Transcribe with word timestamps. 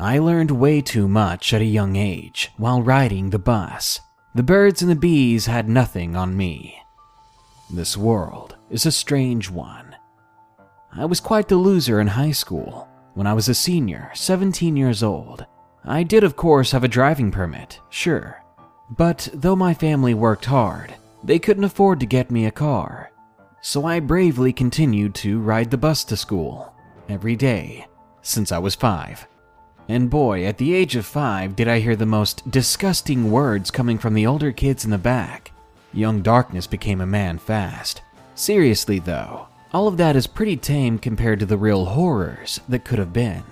I 0.00 0.18
learned 0.18 0.50
way 0.50 0.80
too 0.80 1.06
much 1.06 1.52
at 1.52 1.60
a 1.60 1.66
young 1.66 1.94
age 1.94 2.50
while 2.56 2.80
riding 2.80 3.28
the 3.28 3.38
bus. 3.38 4.00
The 4.34 4.42
birds 4.42 4.80
and 4.80 4.90
the 4.90 4.96
bees 4.96 5.44
had 5.44 5.68
nothing 5.68 6.16
on 6.16 6.38
me. 6.38 6.80
This 7.68 7.98
world 7.98 8.56
is 8.70 8.86
a 8.86 8.92
strange 8.92 9.50
one. 9.50 9.94
I 10.90 11.04
was 11.04 11.20
quite 11.20 11.48
the 11.48 11.56
loser 11.56 12.00
in 12.00 12.06
high 12.06 12.30
school. 12.30 12.88
When 13.12 13.26
I 13.26 13.34
was 13.34 13.50
a 13.50 13.54
senior, 13.54 14.10
17 14.14 14.74
years 14.74 15.02
old, 15.02 15.44
I 15.84 16.02
did, 16.02 16.24
of 16.24 16.34
course, 16.34 16.72
have 16.72 16.82
a 16.82 16.88
driving 16.88 17.30
permit, 17.30 17.78
sure. 17.90 18.42
But 18.88 19.28
though 19.34 19.54
my 19.54 19.74
family 19.74 20.14
worked 20.14 20.46
hard, 20.46 20.94
they 21.22 21.38
couldn't 21.38 21.64
afford 21.64 22.00
to 22.00 22.06
get 22.06 22.30
me 22.30 22.46
a 22.46 22.50
car. 22.50 23.12
So 23.60 23.84
I 23.84 24.00
bravely 24.00 24.54
continued 24.54 25.14
to 25.16 25.40
ride 25.40 25.70
the 25.70 25.76
bus 25.76 26.04
to 26.04 26.16
school 26.16 26.72
every 27.06 27.36
day 27.36 27.86
since 28.22 28.50
I 28.50 28.58
was 28.58 28.74
five. 28.74 29.26
And 29.90 30.08
boy, 30.08 30.44
at 30.44 30.58
the 30.58 30.72
age 30.72 30.94
of 30.94 31.04
five, 31.04 31.56
did 31.56 31.66
I 31.66 31.80
hear 31.80 31.96
the 31.96 32.06
most 32.06 32.48
disgusting 32.48 33.32
words 33.32 33.72
coming 33.72 33.98
from 33.98 34.14
the 34.14 34.24
older 34.24 34.52
kids 34.52 34.84
in 34.84 34.92
the 34.92 34.98
back. 34.98 35.50
Young 35.92 36.22
Darkness 36.22 36.68
became 36.68 37.00
a 37.00 37.06
man 37.06 37.38
fast. 37.38 38.00
Seriously, 38.36 39.00
though, 39.00 39.48
all 39.72 39.88
of 39.88 39.96
that 39.96 40.14
is 40.14 40.28
pretty 40.28 40.56
tame 40.56 40.96
compared 40.96 41.40
to 41.40 41.46
the 41.46 41.56
real 41.56 41.86
horrors 41.86 42.60
that 42.68 42.84
could 42.84 43.00
have 43.00 43.12
been. 43.12 43.42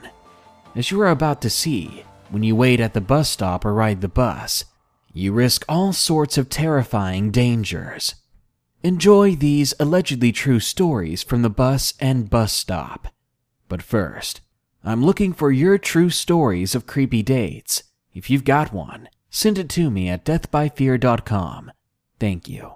As 0.77 0.93
you 0.93 1.01
are 1.01 1.11
about 1.11 1.43
to 1.43 1.51
see, 1.51 2.05
when 2.31 2.45
you 2.45 2.55
wait 2.55 2.79
at 2.79 2.95
the 2.95 3.01
bus 3.01 3.29
stop 3.29 3.65
or 3.65 3.75
ride 3.75 4.01
the 4.01 4.07
bus, 4.07 4.65
you 5.13 5.33
risk 5.33 5.65
all 5.69 5.93
sorts 5.93 6.39
of 6.39 6.49
terrifying 6.49 7.33
dangers. 7.33 8.15
Enjoy 8.85 9.35
these 9.35 9.75
allegedly 9.81 10.31
true 10.31 10.61
stories 10.61 11.25
from 11.25 11.43
the 11.43 11.51
bus 11.51 11.95
and 11.99 12.31
bus 12.31 12.53
stop. 12.53 13.09
But 13.69 13.83
first, 13.83 14.41
I'm 14.85 15.05
looking 15.05 15.33
for 15.33 15.51
your 15.51 15.77
true 15.79 16.11
stories 16.11 16.75
of 16.75 16.87
creepy 16.87 17.23
dates. 17.23 17.83
If 18.15 18.31
you've 18.31 18.45
got 18.45 18.73
one, 18.73 19.09
send 19.29 19.59
it 19.59 19.69
to 19.71 19.91
me 19.91 20.09
at 20.09 20.25
deathbyfear.com. 20.25 21.73
Thank 22.19 22.49
you. 22.49 22.73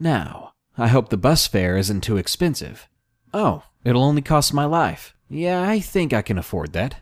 Now, 0.00 0.52
I 0.76 0.88
hope 0.88 1.08
the 1.08 1.16
bus 1.16 1.46
fare 1.46 1.76
isn't 1.76 2.02
too 2.02 2.16
expensive. 2.16 2.88
Oh, 3.32 3.62
it'll 3.84 4.02
only 4.02 4.22
cost 4.22 4.52
my 4.52 4.64
life. 4.64 5.14
Yeah, 5.28 5.62
I 5.62 5.80
think 5.80 6.12
I 6.12 6.22
can 6.22 6.38
afford 6.38 6.72
that. 6.72 6.96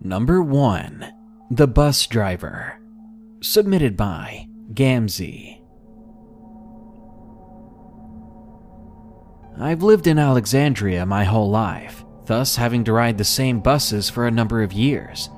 Number 0.00 0.42
1 0.42 1.12
The 1.50 1.66
Bus 1.66 2.06
Driver. 2.06 2.78
Submitted 3.40 3.96
by 3.96 4.48
Gamzee. 4.72 5.55
I've 9.58 9.82
lived 9.82 10.06
in 10.06 10.18
Alexandria 10.18 11.06
my 11.06 11.24
whole 11.24 11.50
life, 11.50 12.04
thus 12.26 12.56
having 12.56 12.84
to 12.84 12.92
ride 12.92 13.16
the 13.16 13.24
same 13.24 13.60
buses 13.60 14.10
for 14.10 14.26
a 14.26 14.30
number 14.30 14.62
of 14.62 14.72
years. 14.72 15.30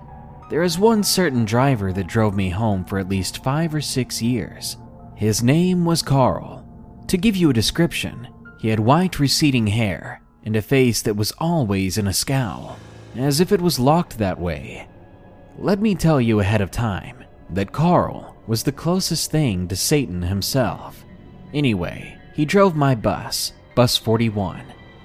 There 0.50 0.62
is 0.62 0.78
one 0.78 1.04
certain 1.04 1.44
driver 1.44 1.92
that 1.92 2.06
drove 2.06 2.34
me 2.34 2.48
home 2.48 2.84
for 2.84 2.98
at 2.98 3.08
least 3.08 3.44
five 3.44 3.74
or 3.74 3.80
six 3.80 4.20
years. 4.20 4.76
His 5.14 5.42
name 5.42 5.84
was 5.84 6.02
Carl. 6.02 6.64
To 7.06 7.16
give 7.16 7.36
you 7.36 7.50
a 7.50 7.54
description, 7.54 8.28
he 8.58 8.68
had 8.68 8.80
white 8.80 9.20
receding 9.20 9.68
hair 9.68 10.20
and 10.44 10.56
a 10.56 10.62
face 10.62 11.00
that 11.02 11.16
was 11.16 11.32
always 11.38 11.96
in 11.96 12.08
a 12.08 12.12
scowl, 12.12 12.76
as 13.14 13.40
if 13.40 13.52
it 13.52 13.60
was 13.60 13.78
locked 13.78 14.18
that 14.18 14.40
way. 14.40 14.88
Let 15.58 15.80
me 15.80 15.94
tell 15.94 16.20
you 16.20 16.40
ahead 16.40 16.60
of 16.60 16.70
time 16.70 17.22
that 17.50 17.72
Carl 17.72 18.36
was 18.46 18.64
the 18.64 18.72
closest 18.72 19.30
thing 19.30 19.68
to 19.68 19.76
Satan 19.76 20.22
himself. 20.22 21.04
Anyway, 21.52 22.18
he 22.34 22.44
drove 22.44 22.74
my 22.74 22.94
bus, 22.94 23.52
Bus 23.78 23.96
41, 23.96 24.64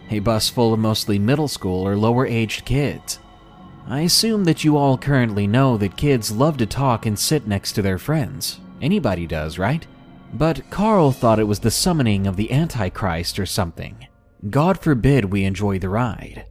a 0.09 0.17
bus 0.17 0.49
full 0.49 0.73
of 0.73 0.79
mostly 0.79 1.19
middle 1.19 1.47
school 1.47 1.87
or 1.87 1.95
lower 1.95 2.25
aged 2.25 2.65
kids. 2.65 3.19
I 3.85 3.99
assume 3.99 4.45
that 4.45 4.63
you 4.63 4.77
all 4.77 4.97
currently 4.97 5.45
know 5.45 5.77
that 5.77 5.95
kids 5.95 6.31
love 6.31 6.57
to 6.57 6.65
talk 6.65 7.05
and 7.05 7.19
sit 7.19 7.45
next 7.45 7.73
to 7.73 7.83
their 7.83 7.99
friends. 7.99 8.61
Anybody 8.81 9.27
does, 9.27 9.59
right? 9.59 9.85
But 10.33 10.67
Carl 10.71 11.11
thought 11.11 11.37
it 11.37 11.43
was 11.43 11.59
the 11.59 11.69
summoning 11.69 12.25
of 12.25 12.35
the 12.35 12.51
Antichrist 12.51 13.37
or 13.37 13.45
something. 13.45 14.07
God 14.49 14.79
forbid 14.79 15.25
we 15.25 15.43
enjoy 15.43 15.77
the 15.77 15.89
ride. 15.89 16.47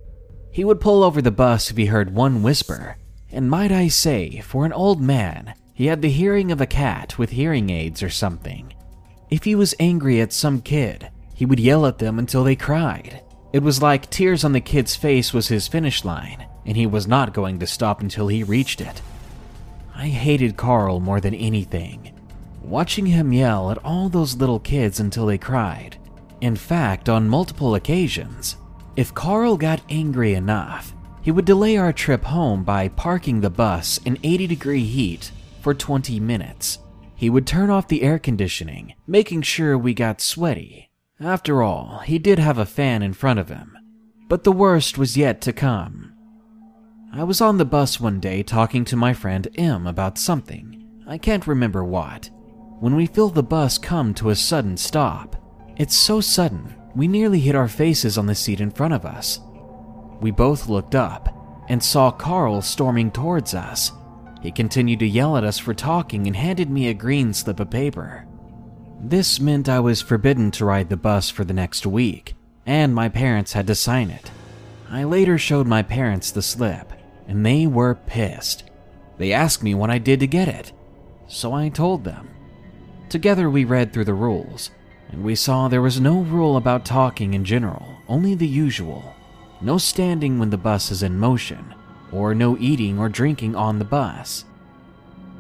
He 0.53 0.63
would 0.63 0.81
pull 0.81 1.03
over 1.03 1.21
the 1.21 1.33
bus 1.33 1.73
if 1.73 1.77
he 1.77 1.87
heard 1.87 2.15
one 2.15 2.45
whisper, 2.45 2.99
and 3.33 3.51
might 3.51 3.73
I 3.73 3.89
say, 3.89 4.39
for 4.43 4.65
an 4.65 4.73
old 4.73 5.03
man, 5.03 5.55
he 5.75 5.87
had 5.87 6.03
the 6.03 6.09
hearing 6.09 6.53
of 6.53 6.61
a 6.61 6.67
cat 6.67 7.19
with 7.19 7.31
hearing 7.31 7.69
aids 7.71 8.01
or 8.01 8.11
something. 8.11 8.73
If 9.29 9.43
he 9.43 9.57
was 9.57 9.75
angry 9.81 10.21
at 10.21 10.33
some 10.33 10.61
kid, 10.61 11.11
he 11.35 11.47
would 11.47 11.61
yell 11.61 11.87
at 11.87 11.99
them 11.99 12.19
until 12.19 12.45
they 12.45 12.57
cried. 12.57 13.23
It 13.53 13.63
was 13.63 13.83
like 13.83 14.09
tears 14.11 14.45
on 14.45 14.53
the 14.53 14.61
kid's 14.61 14.97
face 14.97 15.33
was 15.33 15.49
his 15.49 15.69
finish 15.69 16.05
line, 16.05 16.47
and 16.65 16.77
he 16.77 16.87
was 16.87 17.07
not 17.07 17.35
going 17.35 17.59
to 17.59 17.67
stop 17.67 18.01
until 18.01 18.29
he 18.29 18.43
reached 18.43 18.81
it. 18.81 19.03
I 19.95 20.09
hated 20.09 20.57
Carl 20.57 21.01
more 21.01 21.21
than 21.21 21.35
anything. 21.35 22.19
Watching 22.63 23.07
him 23.07 23.33
yell 23.33 23.71
at 23.71 23.85
all 23.85 24.09
those 24.09 24.37
little 24.37 24.61
kids 24.61 25.01
until 25.01 25.27
they 25.27 25.39
cried. 25.39 25.99
In 26.41 26.57
fact, 26.57 27.09
on 27.09 27.29
multiple 27.29 27.75
occasions, 27.75 28.57
if 28.97 29.15
Carl 29.15 29.57
got 29.57 29.83
angry 29.89 30.35
enough, 30.35 30.95
he 31.23 31.31
would 31.31 31.45
delay 31.45 31.77
our 31.77 31.93
trip 31.93 32.25
home 32.25 32.65
by 32.65 32.89
parking 32.89 33.41
the 33.41 33.51
bus 33.51 33.99
in 34.05 34.19
80 34.23 34.47
degree 34.47 34.85
heat 34.85 35.31
for 35.61 35.75
20 35.75 36.19
minutes. 36.21 36.79
He 37.15 37.31
would 37.31 37.47
turn 37.47 37.71
off 37.71 37.87
the 37.87 38.03
air 38.03 38.19
conditioning, 38.19 38.95
making 39.07 39.43
sure 39.43 39.79
we 39.79 39.95
got 39.95 40.21
sweaty. 40.21 40.91
After 41.25 41.63
all, 41.63 42.01
he 42.05 42.19
did 42.19 42.41
have 42.41 42.59
a 42.59 42.67
fan 42.67 43.01
in 43.01 43.13
front 43.13 43.39
of 43.39 43.49
him. 43.49 43.79
But 44.29 44.43
the 44.43 44.51
worst 44.51 44.99
was 44.99 45.17
yet 45.17 45.41
to 45.43 45.53
come. 45.53 46.13
I 47.13 47.23
was 47.23 47.41
on 47.41 47.59
the 47.59 47.65
bus 47.65 48.01
one 48.01 48.19
day 48.19 48.43
talking 48.43 48.85
to 48.87 48.97
my 48.97 49.13
friend 49.13 49.47
M 49.57 49.87
about 49.87 50.19
something. 50.19 50.85
I 51.07 51.19
can't 51.19 51.47
remember 51.47 51.85
what. 51.85 52.29
When 52.81 52.97
we 52.97 53.07
feel 53.07 53.29
the 53.29 53.43
bus 53.43 53.79
come 53.79 54.15
to 54.15 54.31
a 54.31 54.35
sudden 54.35 54.77
stop, 54.77 55.37
it's 55.77 55.97
so 55.97 56.21
sudden, 56.21 56.75
we 56.97 57.07
nearly 57.07 57.39
hit 57.39 57.55
our 57.55 57.69
faces 57.69 58.19
on 58.19 58.27
the 58.27 58.35
seat 58.35 58.61
in 58.61 58.73
front 58.73 58.95
of 58.95 59.05
us. 59.05 59.39
We 60.21 60.33
both 60.33 60.69
looked 60.69 60.97
up 60.97 61.65
and 61.69 61.83
saw 61.83 62.11
Carl 62.11 62.63
storming 62.63 63.13
towards 63.13 63.55
us. 63.55 63.93
He 64.43 64.51
continued 64.51 64.99
to 65.01 65.07
yell 65.07 65.37
at 65.37 65.45
us 65.45 65.59
for 65.59 65.73
talking 65.73 66.27
and 66.27 66.35
handed 66.35 66.69
me 66.69 66.89
a 66.89 66.95
green 66.95 67.33
slip 67.33 67.61
of 67.61 67.71
paper. 67.71 68.27
This 69.05 69.41
meant 69.41 69.69
I 69.69 69.81
was 69.81 70.01
forbidden 70.01 70.53
to 70.53 70.65
ride 70.65 70.89
the 70.89 70.97
bus 70.97 71.29
for 71.29 71.43
the 71.43 71.53
next 71.53 71.85
week, 71.85 72.37
and 72.65 72.95
my 72.95 73.09
parents 73.09 73.53
had 73.53 73.67
to 73.67 73.75
sign 73.75 74.11
it. 74.11 74.31
I 74.89 75.03
later 75.03 75.39
showed 75.39 75.67
my 75.67 75.83
parents 75.83 76.31
the 76.31 76.41
slip, 76.41 76.93
and 77.27 77.45
they 77.45 77.67
were 77.67 77.97
pissed. 77.97 78.63
They 79.19 79.33
asked 79.33 79.61
me 79.61 79.75
what 79.75 79.91
I 79.91 79.99
did 79.99 80.21
to 80.21 80.29
get 80.29 80.47
it, 80.47 80.71
so 81.27 81.53
I 81.53 81.69
told 81.69 82.05
them. 82.05 82.29
Together 83.09 83.51
we 83.51 83.65
read 83.65 83.93
through 83.93 84.05
the 84.05 84.15
rules, 84.15 84.71
and 85.11 85.25
we 85.25 85.35
saw 85.35 85.67
there 85.67 85.83
was 85.83 86.01
no 86.01 86.21
rule 86.21 86.57
about 86.57 86.85
talking 86.85 87.35
in 87.35 87.45
general, 87.45 87.97
only 88.07 88.37
the 88.37 88.47
usual. 88.47 89.15
No 89.61 89.79
standing 89.79 90.39
when 90.39 90.51
the 90.51 90.57
bus 90.57 90.93
is 90.93 91.03
in 91.03 91.19
motion, 91.19 91.75
or 92.13 92.37
no 92.37 92.57
eating 92.59 93.01
or 93.01 93.09
drinking 93.09 93.57
on 93.57 93.81
the 93.81 93.85
bus. 93.85 94.45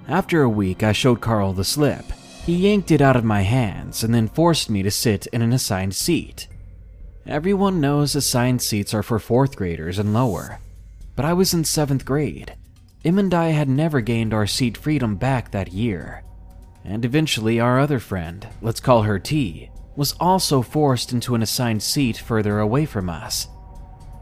After 0.09 0.43
a 0.43 0.49
week, 0.49 0.83
I 0.83 0.91
showed 0.91 1.21
Carl 1.21 1.53
the 1.53 1.63
slip. 1.63 2.07
He 2.45 2.57
yanked 2.57 2.91
it 2.91 3.01
out 3.01 3.15
of 3.15 3.25
my 3.25 3.43
hands 3.43 4.03
and 4.03 4.13
then 4.13 4.27
forced 4.27 4.69
me 4.69 4.83
to 4.83 4.91
sit 4.91 5.27
in 5.29 5.43
an 5.43 5.53
assigned 5.53 5.95
seat. 5.95 6.49
Everyone 7.25 7.81
knows 7.81 8.17
assigned 8.17 8.63
seats 8.63 8.93
are 8.93 9.03
for 9.05 9.21
fourth 9.21 9.55
graders 9.55 9.97
and 9.97 10.13
lower, 10.13 10.59
but 11.15 11.25
I 11.25 11.35
was 11.35 11.55
in 11.55 11.63
seventh 11.63 12.05
grade. 12.05 12.57
M 13.05 13.19
and 13.19 13.33
I 13.33 13.51
had 13.51 13.69
never 13.69 14.01
gained 14.01 14.35
our 14.35 14.49
seat 14.49 14.77
freedom 14.77 15.15
back 15.15 15.53
that 15.53 15.73
year. 15.73 16.25
And 16.85 17.05
eventually, 17.05 17.61
our 17.61 17.79
other 17.79 18.01
friend, 18.01 18.49
let's 18.61 18.81
call 18.81 19.03
her 19.03 19.21
T, 19.21 19.71
was 19.95 20.17
also 20.19 20.63
forced 20.63 21.13
into 21.13 21.37
an 21.37 21.43
assigned 21.43 21.83
seat 21.83 22.17
further 22.17 22.59
away 22.59 22.87
from 22.87 23.09
us. 23.09 23.47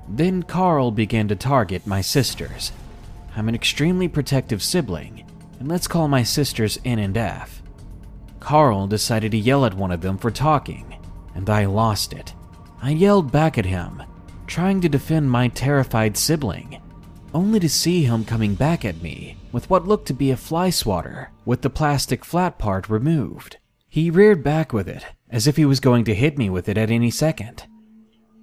Then 0.06 0.42
Carl 0.42 0.90
began 0.90 1.28
to 1.28 1.36
target 1.36 1.86
my 1.86 2.02
sisters. 2.02 2.72
I'm 3.34 3.48
an 3.48 3.54
extremely 3.54 4.08
protective 4.08 4.62
sibling, 4.62 5.24
and 5.58 5.68
let's 5.68 5.88
call 5.88 6.06
my 6.06 6.22
sisters 6.22 6.78
N 6.84 6.98
and 6.98 7.16
F. 7.16 7.59
Carl 8.40 8.86
decided 8.86 9.32
to 9.32 9.38
yell 9.38 9.64
at 9.64 9.74
one 9.74 9.92
of 9.92 10.00
them 10.00 10.18
for 10.18 10.30
talking, 10.30 10.96
and 11.34 11.48
I 11.48 11.66
lost 11.66 12.12
it. 12.12 12.34
I 12.82 12.90
yelled 12.90 13.30
back 13.30 13.58
at 13.58 13.66
him, 13.66 14.02
trying 14.46 14.80
to 14.80 14.88
defend 14.88 15.30
my 15.30 15.48
terrified 15.48 16.16
sibling, 16.16 16.80
only 17.32 17.60
to 17.60 17.68
see 17.68 18.04
him 18.04 18.24
coming 18.24 18.54
back 18.54 18.84
at 18.84 19.02
me 19.02 19.36
with 19.52 19.68
what 19.70 19.86
looked 19.86 20.06
to 20.08 20.14
be 20.14 20.30
a 20.30 20.36
fly 20.36 20.70
swatter 20.70 21.30
with 21.44 21.62
the 21.62 21.70
plastic 21.70 22.24
flat 22.24 22.58
part 22.58 22.88
removed. 22.88 23.58
He 23.88 24.10
reared 24.10 24.42
back 24.42 24.72
with 24.72 24.88
it 24.88 25.04
as 25.30 25.46
if 25.46 25.56
he 25.56 25.64
was 25.64 25.80
going 25.80 26.04
to 26.04 26.14
hit 26.14 26.38
me 26.38 26.50
with 26.50 26.68
it 26.68 26.78
at 26.78 26.90
any 26.90 27.10
second. 27.10 27.66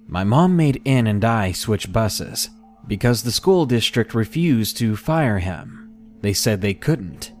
My 0.06 0.24
mom 0.24 0.56
made 0.56 0.80
N 0.86 1.06
and 1.06 1.24
I 1.24 1.52
switch 1.52 1.92
buses 1.92 2.48
because 2.86 3.22
the 3.22 3.32
school 3.32 3.66
district 3.66 4.14
refused 4.14 4.78
to 4.78 4.96
fire 4.96 5.38
him. 5.38 5.90
They 6.22 6.32
said 6.32 6.60
they 6.60 6.74
couldn't. 6.74 7.32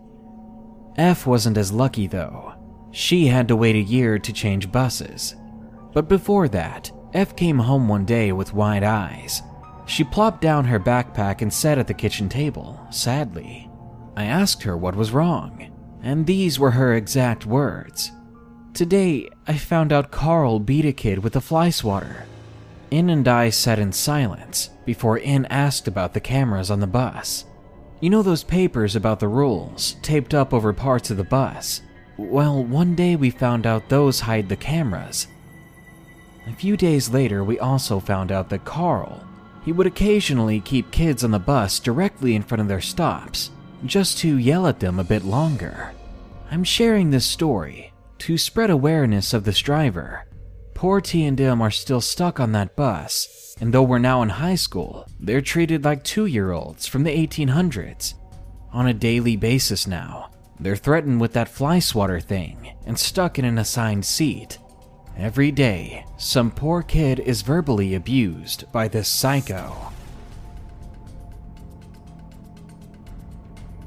F 0.96 1.26
wasn't 1.26 1.56
as 1.56 1.72
lucky 1.72 2.06
though. 2.06 2.47
She 2.90 3.26
had 3.26 3.48
to 3.48 3.56
wait 3.56 3.76
a 3.76 3.80
year 3.80 4.18
to 4.18 4.32
change 4.32 4.72
buses. 4.72 5.36
But 5.92 6.08
before 6.08 6.48
that, 6.48 6.90
F 7.14 7.36
came 7.36 7.58
home 7.58 7.88
one 7.88 8.04
day 8.04 8.32
with 8.32 8.54
wide 8.54 8.84
eyes. 8.84 9.42
She 9.86 10.04
plopped 10.04 10.42
down 10.42 10.64
her 10.66 10.78
backpack 10.78 11.40
and 11.40 11.52
sat 11.52 11.78
at 11.78 11.86
the 11.86 11.94
kitchen 11.94 12.28
table, 12.28 12.78
sadly. 12.90 13.70
I 14.16 14.24
asked 14.24 14.62
her 14.64 14.76
what 14.76 14.96
was 14.96 15.12
wrong, 15.12 15.70
and 16.02 16.26
these 16.26 16.58
were 16.58 16.72
her 16.72 16.94
exact 16.94 17.46
words. 17.46 18.12
Today, 18.74 19.28
I 19.46 19.56
found 19.56 19.92
out 19.92 20.10
Carl 20.10 20.60
beat 20.60 20.84
a 20.84 20.92
kid 20.92 21.18
with 21.20 21.36
a 21.36 21.40
fly 21.40 21.70
swatter. 21.70 22.26
N 22.92 23.10
and 23.10 23.26
I 23.26 23.50
sat 23.50 23.78
in 23.78 23.92
silence 23.92 24.70
before 24.84 25.20
N 25.22 25.46
asked 25.50 25.88
about 25.88 26.14
the 26.14 26.20
cameras 26.20 26.70
on 26.70 26.80
the 26.80 26.86
bus. 26.86 27.44
You 28.00 28.10
know 28.10 28.22
those 28.22 28.44
papers 28.44 28.94
about 28.94 29.20
the 29.20 29.28
rules 29.28 29.96
taped 30.02 30.34
up 30.34 30.54
over 30.54 30.72
parts 30.72 31.10
of 31.10 31.16
the 31.16 31.24
bus? 31.24 31.82
Well, 32.18 32.62
one 32.62 32.94
day 32.94 33.16
we 33.16 33.30
found 33.30 33.66
out 33.66 33.88
those 33.88 34.20
hide 34.20 34.48
the 34.50 34.56
cameras, 34.56 35.28
a 36.48 36.52
few 36.54 36.78
days 36.78 37.10
later, 37.10 37.44
we 37.44 37.58
also 37.58 38.00
found 38.00 38.32
out 38.32 38.48
that 38.48 38.64
Carl, 38.64 39.22
he 39.64 39.72
would 39.72 39.86
occasionally 39.86 40.60
keep 40.60 40.90
kids 40.90 41.22
on 41.22 41.30
the 41.30 41.38
bus 41.38 41.78
directly 41.78 42.34
in 42.34 42.42
front 42.42 42.62
of 42.62 42.68
their 42.68 42.80
stops, 42.80 43.50
just 43.84 44.16
to 44.18 44.38
yell 44.38 44.66
at 44.66 44.80
them 44.80 44.98
a 44.98 45.04
bit 45.04 45.24
longer. 45.24 45.92
I'm 46.50 46.64
sharing 46.64 47.10
this 47.10 47.26
story 47.26 47.92
to 48.20 48.38
spread 48.38 48.70
awareness 48.70 49.34
of 49.34 49.44
this 49.44 49.58
driver. 49.58 50.24
Poor 50.72 51.02
T 51.02 51.26
and 51.26 51.38
M 51.38 51.60
are 51.60 51.70
still 51.70 52.00
stuck 52.00 52.40
on 52.40 52.52
that 52.52 52.74
bus, 52.74 53.54
and 53.60 53.74
though 53.74 53.82
we're 53.82 53.98
now 53.98 54.22
in 54.22 54.30
high 54.30 54.54
school, 54.54 55.06
they're 55.20 55.42
treated 55.42 55.84
like 55.84 56.02
two-year-olds 56.02 56.86
from 56.86 57.02
the 57.02 57.14
1800s. 57.14 58.14
On 58.72 58.86
a 58.86 58.94
daily 58.94 59.36
basis 59.36 59.86
now, 59.86 60.30
they're 60.60 60.76
threatened 60.76 61.20
with 61.20 61.32
that 61.32 61.48
fly 61.48 61.78
swatter 61.78 62.20
thing 62.20 62.72
and 62.86 62.98
stuck 62.98 63.38
in 63.38 63.44
an 63.44 63.58
assigned 63.58 64.04
seat 64.04 64.58
Every 65.18 65.50
day, 65.50 66.04
some 66.16 66.52
poor 66.52 66.80
kid 66.80 67.18
is 67.18 67.42
verbally 67.42 67.96
abused 67.96 68.70
by 68.70 68.86
this 68.86 69.08
psycho. 69.08 69.76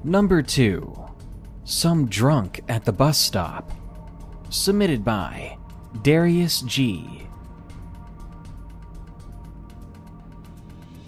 Number 0.03 0.41
2. 0.41 1.09
Some 1.63 2.07
drunk 2.07 2.59
at 2.67 2.83
the 2.83 2.91
bus 2.91 3.17
stop. 3.17 3.71
Submitted 4.49 5.05
by 5.05 5.57
Darius 6.01 6.59
G. 6.63 7.25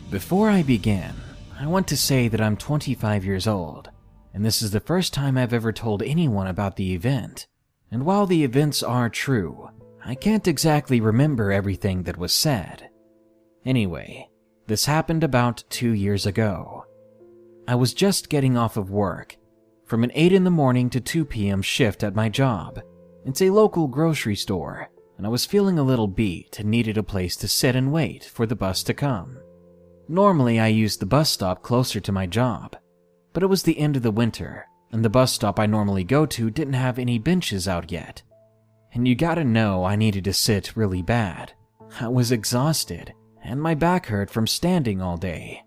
Before 0.10 0.50
I 0.50 0.64
begin, 0.64 1.16
I 1.60 1.68
want 1.68 1.90
to 1.90 1.98
say 1.98 2.30
that 2.30 2.40
I'm 2.40 2.56
25 2.56 3.26
years 3.26 3.46
old, 3.46 3.90
and 4.34 4.44
this 4.44 4.62
is 4.62 4.72
the 4.72 4.80
first 4.80 5.14
time 5.14 5.38
I've 5.38 5.54
ever 5.54 5.72
told 5.72 6.02
anyone 6.02 6.48
about 6.48 6.76
the 6.76 6.94
event. 6.94 7.48
And 7.92 8.06
while 8.06 8.26
the 8.26 8.44
events 8.44 8.82
are 8.82 9.10
true, 9.10 9.70
I 10.04 10.16
can't 10.16 10.48
exactly 10.48 11.00
remember 11.00 11.52
everything 11.52 12.04
that 12.04 12.18
was 12.18 12.34
said. 12.34 12.90
Anyway, 13.66 14.28
this 14.68 14.86
happened 14.86 15.24
about 15.24 15.64
two 15.70 15.92
years 15.92 16.26
ago. 16.26 16.86
I 17.68 17.76
was 17.76 17.94
just 17.94 18.30
getting 18.30 18.58
off 18.58 18.76
of 18.76 18.90
work 18.90 19.38
from 19.86 20.04
an 20.04 20.12
8 20.16 20.34
in 20.34 20.44
the 20.44 20.50
morning 20.50 20.90
to 20.90 21.00
2 21.00 21.26
p.m. 21.26 21.62
shift 21.62 22.04
at 22.04 22.16
my 22.16 22.28
job. 22.28 22.82
It's 23.26 23.42
a 23.42 23.52
local 23.52 23.88
grocery 23.88 24.36
store, 24.36 24.90
and 25.18 25.26
I 25.26 25.30
was 25.30 25.46
feeling 25.46 25.78
a 25.78 25.84
little 25.84 26.08
beat 26.08 26.60
and 26.60 26.70
needed 26.70 26.98
a 26.98 27.04
place 27.04 27.36
to 27.38 27.48
sit 27.48 27.76
and 27.76 27.92
wait 27.92 28.26
for 28.26 28.46
the 28.46 28.56
bus 28.56 28.84
to 28.84 28.94
come. 28.94 29.38
Normally, 30.10 30.60
I 30.60 30.68
used 30.68 31.00
the 31.00 31.06
bus 31.06 31.30
stop 31.30 31.62
closer 31.62 32.00
to 32.02 32.12
my 32.12 32.26
job, 32.26 32.76
but 33.34 33.44
it 33.44 33.48
was 33.48 33.64
the 33.64 33.80
end 33.80 33.96
of 33.96 34.04
the 34.04 34.12
winter, 34.12 34.68
and 34.92 35.04
the 35.04 35.10
bus 35.10 35.34
stop 35.34 35.60
I 35.60 35.66
normally 35.66 36.04
go 36.04 36.26
to 36.26 36.50
didn't 36.50 36.74
have 36.74 36.98
any 37.00 37.18
benches 37.18 37.68
out 37.68 37.92
yet 37.92 38.22
and 38.94 39.08
you 39.08 39.16
gotta 39.16 39.44
know 39.44 39.84
I 39.84 39.96
needed 39.96 40.24
to 40.26 40.34
sit 40.34 40.76
really 40.76 41.02
bad. 41.02 41.54
I 42.00 42.08
was 42.08 42.32
exhausted, 42.32 43.14
and 43.44 43.62
my 43.62 43.74
back 43.74 44.08
hurt 44.08 44.30
from 44.30 44.48
standing 44.48 45.02
all 45.02 45.18
day. 45.18 45.64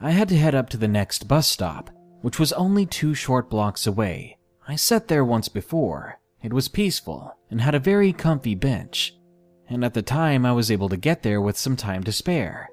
I 0.00 0.12
had 0.12 0.28
to 0.28 0.36
head 0.36 0.54
up 0.54 0.70
to 0.70 0.76
the 0.76 0.88
next 0.88 1.26
bus 1.26 1.48
stop, 1.48 1.90
which 2.22 2.38
was 2.38 2.52
only 2.52 2.86
two 2.86 3.14
short 3.14 3.50
blocks 3.50 3.86
away. 3.86 4.38
I 4.66 4.76
sat 4.76 5.08
there 5.08 5.24
once 5.24 5.48
before. 5.48 6.20
It 6.42 6.52
was 6.52 6.68
peaceful 6.68 7.36
and 7.50 7.60
had 7.60 7.74
a 7.74 7.80
very 7.80 8.12
comfy 8.12 8.54
bench, 8.54 9.14
and 9.68 9.84
at 9.84 9.94
the 9.94 10.02
time 10.02 10.46
I 10.46 10.52
was 10.52 10.70
able 10.70 10.88
to 10.90 10.96
get 10.96 11.22
there 11.22 11.40
with 11.40 11.58
some 11.58 11.76
time 11.76 12.04
to 12.04 12.12
spare. 12.12 12.68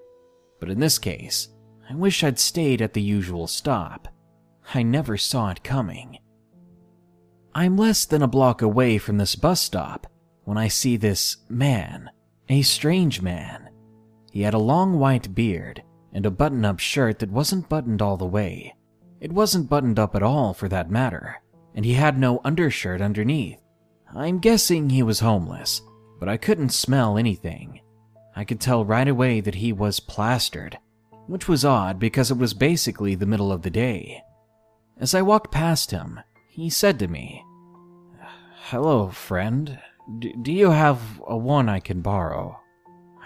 But 0.60 0.69
in 0.69 0.80
this 0.80 1.00
case, 1.00 1.50
I 1.89 1.95
wish 1.95 2.23
I'd 2.23 2.39
stayed 2.39 2.81
at 2.81 2.93
the 2.93 3.01
usual 3.01 3.47
stop. 3.47 4.07
I 4.73 4.83
never 4.83 5.17
saw 5.17 5.51
it 5.51 5.63
coming. 5.63 6.19
I'm 7.53 7.77
less 7.77 8.05
than 8.05 8.21
a 8.21 8.27
block 8.27 8.61
away 8.61 8.97
from 8.97 9.17
this 9.17 9.35
bus 9.35 9.61
stop 9.61 10.07
when 10.43 10.57
I 10.57 10.67
see 10.67 10.97
this 10.97 11.37
man, 11.47 12.09
a 12.49 12.61
strange 12.63 13.21
man. 13.21 13.69
He 14.31 14.41
had 14.41 14.53
a 14.53 14.59
long 14.59 14.99
white 14.99 15.33
beard 15.33 15.83
and 16.13 16.25
a 16.25 16.31
button 16.31 16.65
up 16.65 16.79
shirt 16.79 17.19
that 17.19 17.31
wasn't 17.31 17.69
buttoned 17.69 18.01
all 18.01 18.17
the 18.17 18.25
way. 18.25 18.75
It 19.19 19.31
wasn't 19.31 19.69
buttoned 19.69 19.99
up 19.99 20.15
at 20.15 20.23
all, 20.23 20.53
for 20.53 20.67
that 20.69 20.91
matter, 20.91 21.41
and 21.73 21.85
he 21.85 21.93
had 21.93 22.17
no 22.17 22.41
undershirt 22.43 23.01
underneath. 23.01 23.59
I'm 24.13 24.39
guessing 24.39 24.89
he 24.89 25.03
was 25.03 25.19
homeless, 25.19 25.81
but 26.19 26.29
I 26.29 26.37
couldn't 26.37 26.69
smell 26.69 27.17
anything. 27.17 27.81
I 28.35 28.43
could 28.43 28.59
tell 28.59 28.85
right 28.85 29.07
away 29.07 29.41
that 29.41 29.55
he 29.55 29.73
was 29.73 29.99
plastered, 29.99 30.77
which 31.27 31.48
was 31.48 31.66
odd 31.66 32.00
because 32.00 32.31
it 32.31 32.38
was 32.38 32.54
basically 32.54 33.16
the 33.16 33.25
middle 33.25 33.51
of 33.51 33.62
the 33.62 33.69
day. 33.69 34.24
As 34.98 35.13
I 35.13 35.22
walked 35.22 35.51
past 35.51 35.92
him, 35.92 36.19
he 36.50 36.69
said 36.69 37.00
to 37.00 37.07
me, 37.07 37.44
Hello, 38.69 39.10
friend. 39.10 39.80
D- 40.19 40.36
do 40.42 40.51
you 40.51 40.72
have 40.72 41.22
a 41.27 41.36
one 41.38 41.68
I 41.69 41.80
can 41.80 42.02
borrow? 42.02 42.59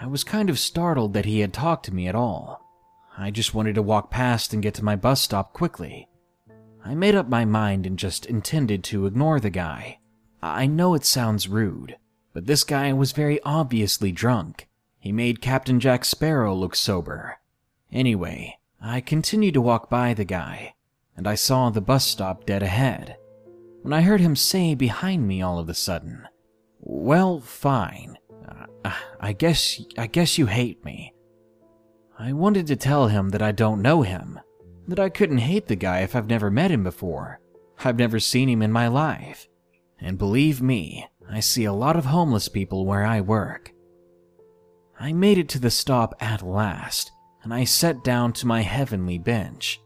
I 0.00 0.06
was 0.06 0.24
kind 0.24 0.48
of 0.48 0.58
startled 0.58 1.12
that 1.14 1.26
he 1.26 1.40
had 1.40 1.52
talked 1.52 1.84
to 1.86 1.94
me 1.94 2.08
at 2.08 2.14
all. 2.14 2.62
I 3.16 3.30
just 3.30 3.54
wanted 3.54 3.74
to 3.74 3.82
walk 3.82 4.10
past 4.10 4.54
and 4.54 4.62
get 4.62 4.74
to 4.74 4.84
my 4.84 4.96
bus 4.96 5.20
stop 5.20 5.52
quickly. 5.52 6.08
I 6.84 6.94
made 6.94 7.14
up 7.14 7.28
my 7.28 7.44
mind 7.44 7.86
and 7.86 7.98
just 7.98 8.24
intended 8.26 8.82
to 8.84 9.06
ignore 9.06 9.40
the 9.40 9.50
guy. 9.50 9.98
I 10.42 10.66
know 10.66 10.94
it 10.94 11.04
sounds 11.04 11.48
rude, 11.48 11.96
but 12.32 12.46
this 12.46 12.64
guy 12.64 12.92
was 12.94 13.12
very 13.12 13.40
obviously 13.42 14.10
drunk. 14.10 14.68
He 14.98 15.12
made 15.12 15.42
Captain 15.42 15.80
Jack 15.80 16.04
Sparrow 16.04 16.54
look 16.54 16.74
sober. 16.74 17.39
Anyway, 17.92 18.56
I 18.80 19.00
continued 19.00 19.54
to 19.54 19.60
walk 19.60 19.90
by 19.90 20.14
the 20.14 20.24
guy, 20.24 20.74
and 21.16 21.26
I 21.26 21.34
saw 21.34 21.70
the 21.70 21.80
bus 21.80 22.06
stop 22.06 22.46
dead 22.46 22.62
ahead. 22.62 23.16
When 23.82 23.92
I 23.92 24.02
heard 24.02 24.20
him 24.20 24.36
say 24.36 24.74
behind 24.74 25.26
me 25.26 25.42
all 25.42 25.58
of 25.58 25.68
a 25.68 25.74
sudden, 25.74 26.26
Well, 26.80 27.40
fine. 27.40 28.16
I 29.20 29.32
guess 29.32 29.82
I 29.98 30.06
guess 30.06 30.38
you 30.38 30.46
hate 30.46 30.84
me. 30.84 31.14
I 32.18 32.32
wanted 32.32 32.66
to 32.68 32.76
tell 32.76 33.08
him 33.08 33.30
that 33.30 33.42
I 33.42 33.52
don't 33.52 33.82
know 33.82 34.02
him, 34.02 34.40
that 34.88 34.98
I 34.98 35.08
couldn't 35.08 35.38
hate 35.38 35.66
the 35.66 35.76
guy 35.76 36.00
if 36.00 36.16
I've 36.16 36.28
never 36.28 36.50
met 36.50 36.70
him 36.70 36.82
before. 36.82 37.40
I've 37.84 37.98
never 37.98 38.18
seen 38.20 38.48
him 38.48 38.62
in 38.62 38.72
my 38.72 38.88
life. 38.88 39.48
And 39.98 40.18
believe 40.18 40.62
me, 40.62 41.06
I 41.28 41.40
see 41.40 41.64
a 41.64 41.72
lot 41.72 41.96
of 41.96 42.06
homeless 42.06 42.48
people 42.48 42.86
where 42.86 43.04
I 43.04 43.20
work. 43.20 43.72
I 44.98 45.12
made 45.12 45.38
it 45.38 45.48
to 45.50 45.58
the 45.58 45.70
stop 45.70 46.14
at 46.20 46.42
last, 46.42 47.10
and 47.42 47.54
I 47.54 47.64
sat 47.64 48.04
down 48.04 48.32
to 48.34 48.46
my 48.46 48.60
heavenly 48.62 49.18
bench. 49.18 49.80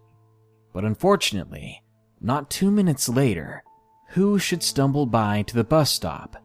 But 0.73 0.85
unfortunately, 0.85 1.83
not 2.21 2.51
two 2.51 2.71
minutes 2.71 3.09
later, 3.09 3.63
who 4.11 4.39
should 4.39 4.63
stumble 4.63 5.07
by 5.07 5.43
to 5.43 5.55
the 5.55 5.65
bus 5.65 5.91
stop? 5.91 6.37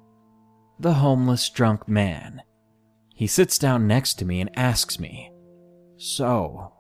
The 0.80 0.94
homeless 0.94 1.50
drunk 1.50 1.88
man. 1.88 2.42
He 3.14 3.28
sits 3.28 3.58
down 3.58 3.88
next 3.88 4.16
to 4.16 4.26
me 4.26 4.40
and 4.40 4.50
asks 4.58 5.00
me, 5.00 5.32
So, 5.98 6.74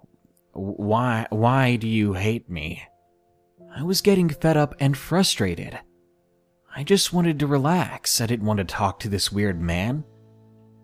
why, 0.53 1.27
why 1.29 1.75
do 1.75 1.87
you 1.87 2.13
hate 2.13 2.49
me? 2.49 2.83
I 3.75 3.83
was 3.83 4.01
getting 4.01 4.29
fed 4.29 4.57
up 4.57 4.75
and 4.79 4.97
frustrated. 4.97 5.79
I 6.75 6.83
just 6.83 7.13
wanted 7.13 7.39
to 7.39 7.47
relax. 7.47 8.21
I 8.21 8.25
didn't 8.25 8.45
want 8.45 8.59
to 8.59 8.63
talk 8.63 8.99
to 8.99 9.09
this 9.09 9.31
weird 9.31 9.59
man. 9.59 10.03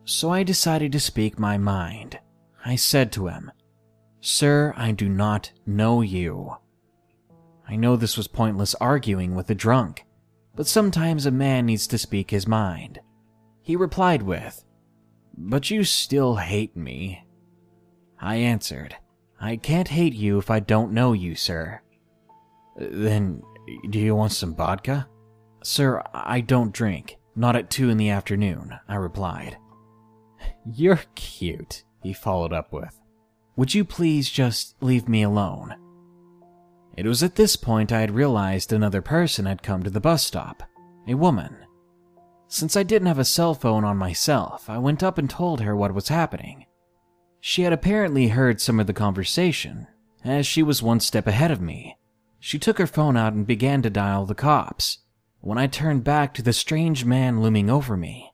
So 0.04 0.30
I 0.30 0.44
decided 0.44 0.92
to 0.92 1.00
speak 1.00 1.40
my 1.40 1.58
mind. 1.58 2.20
I 2.65 2.75
said 2.75 3.12
to 3.13 3.27
him, 3.27 3.51
Sir, 4.22 4.74
I 4.75 4.91
do 4.91 5.07
not 5.07 5.51
know 5.67 6.01
you. 6.01 6.57
I 7.69 7.75
know 7.75 7.95
this 7.95 8.17
was 8.17 8.27
pointless 8.27 8.74
arguing 8.75 9.36
with 9.36 9.50
a 9.51 9.55
drunk, 9.55 10.03
but 10.55 10.65
sometimes 10.65 11.27
a 11.27 11.31
man 11.31 11.67
needs 11.67 11.86
to 11.88 12.00
speak 12.00 12.31
his 12.31 12.48
mind. 12.48 13.00
He 13.62 13.75
replied 13.75 14.24
with, 14.24 14.65
But 15.38 15.69
you 15.69 15.84
still 15.84 16.38
hate 16.38 16.75
me. 16.75 17.24
I 18.19 18.38
answered, 18.38 18.95
I 19.39 19.57
can't 19.57 19.88
hate 19.88 20.15
you 20.15 20.39
if 20.39 20.50
I 20.50 20.60
don't 20.60 20.91
know 20.91 21.13
you, 21.13 21.36
sir. 21.36 21.81
Then, 22.77 23.43
do 23.91 24.00
you 24.00 24.15
want 24.15 24.31
some 24.31 24.55
vodka? 24.55 25.07
Sir, 25.63 26.01
I 26.13 26.41
don't 26.41 26.74
drink. 26.74 27.17
Not 27.36 27.55
at 27.55 27.69
two 27.69 27.89
in 27.89 27.98
the 27.98 28.10
afternoon, 28.10 28.74
I 28.88 28.95
replied. 28.95 29.57
You're 30.65 31.01
cute, 31.15 31.84
he 32.05 32.13
followed 32.13 32.53
up 32.53 32.71
with. 32.71 33.00
Would 33.55 33.74
you 33.74 33.83
please 33.83 34.29
just 34.29 34.75
leave 34.81 35.09
me 35.09 35.24
alone? 35.24 35.75
It 36.95 37.05
was 37.05 37.24
at 37.24 37.35
this 37.35 37.55
point 37.55 37.91
I 37.91 38.01
had 38.01 38.12
realized 38.12 38.71
another 38.71 39.01
person 39.01 39.45
had 39.45 39.63
come 39.63 39.83
to 39.83 39.89
the 39.89 40.00
bus 40.00 40.24
stop 40.24 40.63
a 41.07 41.13
woman. 41.13 41.55
Since 42.47 42.75
I 42.75 42.83
didn't 42.83 43.07
have 43.07 43.19
a 43.19 43.25
cell 43.25 43.53
phone 43.53 43.83
on 43.83 43.97
myself, 43.97 44.69
I 44.69 44.79
went 44.79 45.03
up 45.03 45.19
and 45.19 45.29
told 45.29 45.62
her 45.62 45.75
what 45.75 45.93
was 45.93 46.07
happening. 46.07 46.65
She 47.39 47.62
had 47.62 47.74
apparently 47.74 48.29
heard 48.29 48.59
some 48.59 48.79
of 48.79 48.88
the 48.88 48.93
conversation, 48.93 49.85
as 50.24 50.47
she 50.47 50.63
was 50.63 50.81
one 50.81 51.00
step 51.00 51.27
ahead 51.27 51.51
of 51.51 51.62
me. 51.62 51.97
She 52.39 52.57
took 52.57 52.79
her 52.79 52.88
phone 52.88 53.17
out 53.17 53.33
and 53.33 53.45
began 53.45 53.83
to 53.83 53.89
dial 53.91 54.25
the 54.25 54.33
cops. 54.33 55.00
When 55.41 55.59
I 55.59 55.67
turned 55.67 56.03
back 56.03 56.33
to 56.35 56.41
the 56.41 56.53
strange 56.53 57.05
man 57.05 57.39
looming 57.39 57.69
over 57.69 57.95
me, 57.95 58.31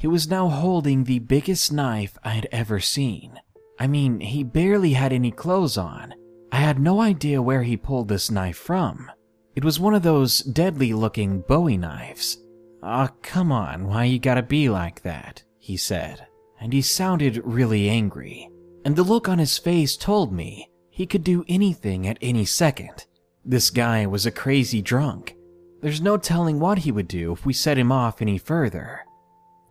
he 0.00 0.06
was 0.06 0.30
now 0.30 0.48
holding 0.48 1.04
the 1.04 1.18
biggest 1.18 1.70
knife 1.70 2.16
I 2.24 2.30
had 2.30 2.48
ever 2.50 2.80
seen. 2.80 3.38
I 3.78 3.86
mean, 3.86 4.18
he 4.20 4.42
barely 4.42 4.94
had 4.94 5.12
any 5.12 5.30
clothes 5.30 5.76
on. 5.76 6.14
I 6.50 6.56
had 6.56 6.78
no 6.78 7.02
idea 7.02 7.42
where 7.42 7.64
he 7.64 7.76
pulled 7.76 8.08
this 8.08 8.30
knife 8.30 8.56
from. 8.56 9.10
It 9.54 9.62
was 9.62 9.78
one 9.78 9.94
of 9.94 10.02
those 10.02 10.38
deadly 10.38 10.94
looking 10.94 11.42
Bowie 11.42 11.76
knives. 11.76 12.38
Aw, 12.82 13.08
oh, 13.10 13.16
come 13.20 13.52
on, 13.52 13.88
why 13.88 14.04
you 14.04 14.18
gotta 14.18 14.42
be 14.42 14.70
like 14.70 15.02
that? 15.02 15.42
He 15.58 15.76
said, 15.76 16.26
and 16.58 16.72
he 16.72 16.80
sounded 16.80 17.42
really 17.44 17.90
angry. 17.90 18.48
And 18.86 18.96
the 18.96 19.02
look 19.02 19.28
on 19.28 19.38
his 19.38 19.58
face 19.58 19.98
told 19.98 20.32
me 20.32 20.70
he 20.88 21.04
could 21.04 21.24
do 21.24 21.44
anything 21.46 22.06
at 22.06 22.16
any 22.22 22.46
second. 22.46 23.04
This 23.44 23.68
guy 23.68 24.06
was 24.06 24.24
a 24.24 24.30
crazy 24.30 24.80
drunk. 24.80 25.36
There's 25.82 26.00
no 26.00 26.16
telling 26.16 26.58
what 26.58 26.78
he 26.78 26.90
would 26.90 27.08
do 27.08 27.32
if 27.32 27.44
we 27.44 27.52
set 27.52 27.76
him 27.76 27.92
off 27.92 28.22
any 28.22 28.38
further. 28.38 29.00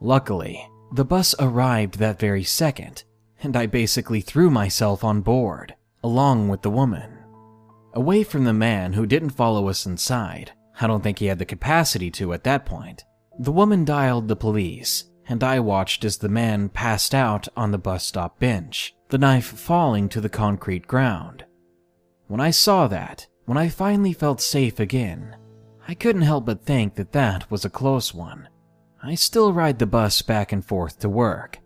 Luckily, 0.01 0.65
the 0.93 1.05
bus 1.05 1.35
arrived 1.39 1.99
that 1.99 2.19
very 2.19 2.43
second, 2.43 3.03
and 3.43 3.55
I 3.55 3.65
basically 3.65 4.21
threw 4.21 4.49
myself 4.49 5.03
on 5.03 5.21
board, 5.21 5.75
along 6.03 6.47
with 6.47 6.61
the 6.61 6.69
woman. 6.69 7.17
Away 7.93 8.23
from 8.23 8.45
the 8.45 8.53
man 8.53 8.93
who 8.93 9.05
didn't 9.05 9.31
follow 9.31 9.67
us 9.67 9.85
inside, 9.85 10.53
I 10.79 10.87
don't 10.87 11.03
think 11.03 11.19
he 11.19 11.25
had 11.25 11.39
the 11.39 11.45
capacity 11.45 12.09
to 12.11 12.33
at 12.33 12.43
that 12.45 12.65
point. 12.65 13.03
The 13.37 13.51
woman 13.51 13.83
dialed 13.83 14.27
the 14.27 14.35
police, 14.35 15.05
and 15.27 15.43
I 15.43 15.59
watched 15.59 16.05
as 16.05 16.17
the 16.17 16.29
man 16.29 16.69
passed 16.69 17.13
out 17.13 17.47
on 17.57 17.71
the 17.71 17.77
bus 17.77 18.05
stop 18.05 18.39
bench, 18.39 18.95
the 19.09 19.17
knife 19.17 19.45
falling 19.45 20.07
to 20.09 20.21
the 20.21 20.29
concrete 20.29 20.87
ground. 20.87 21.45
When 22.27 22.39
I 22.39 22.51
saw 22.51 22.87
that, 22.87 23.27
when 23.45 23.57
I 23.57 23.69
finally 23.69 24.13
felt 24.13 24.39
safe 24.39 24.79
again, 24.79 25.35
I 25.87 25.93
couldn't 25.93 26.21
help 26.21 26.45
but 26.45 26.63
think 26.63 26.95
that 26.95 27.11
that 27.13 27.49
was 27.49 27.65
a 27.65 27.69
close 27.69 28.13
one. 28.13 28.47
I 29.01 29.15
still 29.15 29.53
ride 29.53 29.79
the 29.79 29.85
bus 29.85 30.21
back 30.21 30.51
and 30.51 30.63
forth 30.63 30.99
to 30.99 31.09
work. 31.09 31.59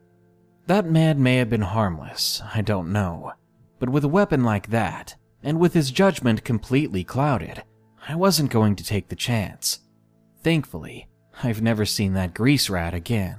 That 0.68 0.86
man 0.86 1.22
may 1.22 1.38
have 1.38 1.50
been 1.50 1.62
harmless, 1.62 2.42
I 2.54 2.62
don't 2.62 2.94
know. 2.94 3.34
But 3.80 3.90
with 3.90 4.04
a 4.04 4.10
weapon 4.10 4.44
like 4.44 4.70
that, 4.70 5.16
and 5.42 5.60
with 5.60 5.74
his 5.74 5.92
judgment 5.92 6.44
completely 6.44 7.04
clouded, 7.04 7.64
I 8.08 8.16
wasn't 8.16 8.52
going 8.52 8.76
to 8.78 8.84
take 8.84 9.10
the 9.10 9.16
chance. 9.16 9.80
Thankfully, 10.42 11.08
I've 11.42 11.62
never 11.62 11.86
seen 11.86 12.14
that 12.14 12.34
grease 12.34 12.70
rat 12.70 12.94
again. 12.94 13.38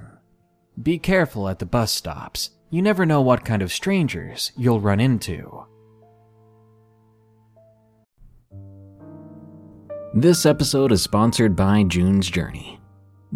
Be 0.81 0.99
careful 0.99 1.47
at 1.47 1.59
the 1.59 1.65
bus 1.65 1.91
stops. 1.91 2.51
You 2.69 2.81
never 2.81 3.05
know 3.05 3.21
what 3.21 3.45
kind 3.45 3.61
of 3.61 3.71
strangers 3.71 4.51
you'll 4.57 4.81
run 4.81 4.99
into. 4.99 5.65
This 10.13 10.45
episode 10.45 10.91
is 10.91 11.01
sponsored 11.01 11.55
by 11.55 11.83
June's 11.83 12.29
Journey. 12.29 12.74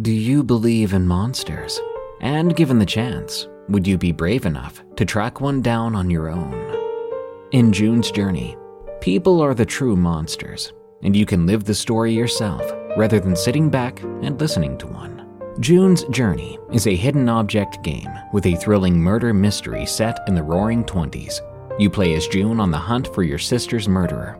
Do 0.01 0.13
you 0.13 0.43
believe 0.43 0.93
in 0.93 1.05
monsters? 1.05 1.77
And 2.21 2.55
given 2.55 2.79
the 2.79 2.85
chance, 2.85 3.49
would 3.67 3.85
you 3.85 3.97
be 3.97 4.13
brave 4.13 4.45
enough 4.45 4.81
to 4.95 5.03
track 5.03 5.41
one 5.41 5.61
down 5.61 5.93
on 5.93 6.09
your 6.09 6.29
own? 6.29 6.53
In 7.51 7.73
June's 7.73 8.09
Journey, 8.09 8.55
people 9.01 9.41
are 9.41 9.53
the 9.53 9.65
true 9.65 9.97
monsters, 9.97 10.71
and 11.03 11.17
you 11.17 11.25
can 11.25 11.45
live 11.45 11.65
the 11.65 11.73
story 11.73 12.13
yourself 12.13 12.63
rather 12.95 13.19
than 13.19 13.35
sitting 13.35 13.69
back 13.69 14.01
and 14.21 14.39
listening 14.39 14.77
to 14.77 14.87
one. 14.87 15.27
June's 15.59 16.05
Journey 16.05 16.57
is 16.71 16.87
a 16.87 16.95
hidden 16.95 17.27
object 17.27 17.83
game 17.83 18.13
with 18.31 18.45
a 18.45 18.55
thrilling 18.55 18.97
murder 18.97 19.33
mystery 19.33 19.85
set 19.85 20.17
in 20.29 20.33
the 20.33 20.43
roaring 20.43 20.85
20s. 20.85 21.41
You 21.77 21.89
play 21.89 22.13
as 22.13 22.25
June 22.29 22.61
on 22.61 22.71
the 22.71 22.77
hunt 22.77 23.13
for 23.13 23.23
your 23.23 23.37
sister's 23.37 23.89
murderer 23.89 24.39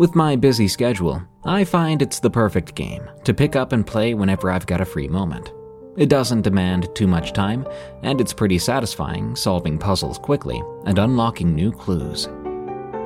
with 0.00 0.14
my 0.14 0.34
busy 0.34 0.66
schedule, 0.66 1.22
I 1.44 1.62
find 1.62 2.00
it's 2.00 2.20
the 2.20 2.30
perfect 2.30 2.74
game 2.74 3.10
to 3.22 3.34
pick 3.34 3.54
up 3.54 3.74
and 3.74 3.86
play 3.86 4.14
whenever 4.14 4.50
I've 4.50 4.64
got 4.64 4.80
a 4.80 4.84
free 4.86 5.06
moment. 5.06 5.52
It 5.98 6.08
doesn't 6.08 6.40
demand 6.40 6.88
too 6.94 7.06
much 7.06 7.34
time, 7.34 7.66
and 8.02 8.18
it's 8.18 8.32
pretty 8.32 8.58
satisfying 8.58 9.36
solving 9.36 9.76
puzzles 9.76 10.16
quickly 10.16 10.62
and 10.86 10.98
unlocking 10.98 11.54
new 11.54 11.70
clues. 11.70 12.30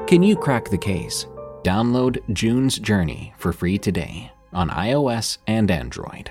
Can 0.07 0.23
you 0.23 0.37
crack 0.37 0.69
the 0.69 0.79
case? 0.79 1.27
Download 1.65 2.21
June's 2.33 2.79
Journey 2.79 3.35
for 3.39 3.53
free 3.53 3.77
today 3.77 4.31
on 4.53 4.71
iOS 4.71 5.39
and 5.49 5.73
Android. 5.73 6.31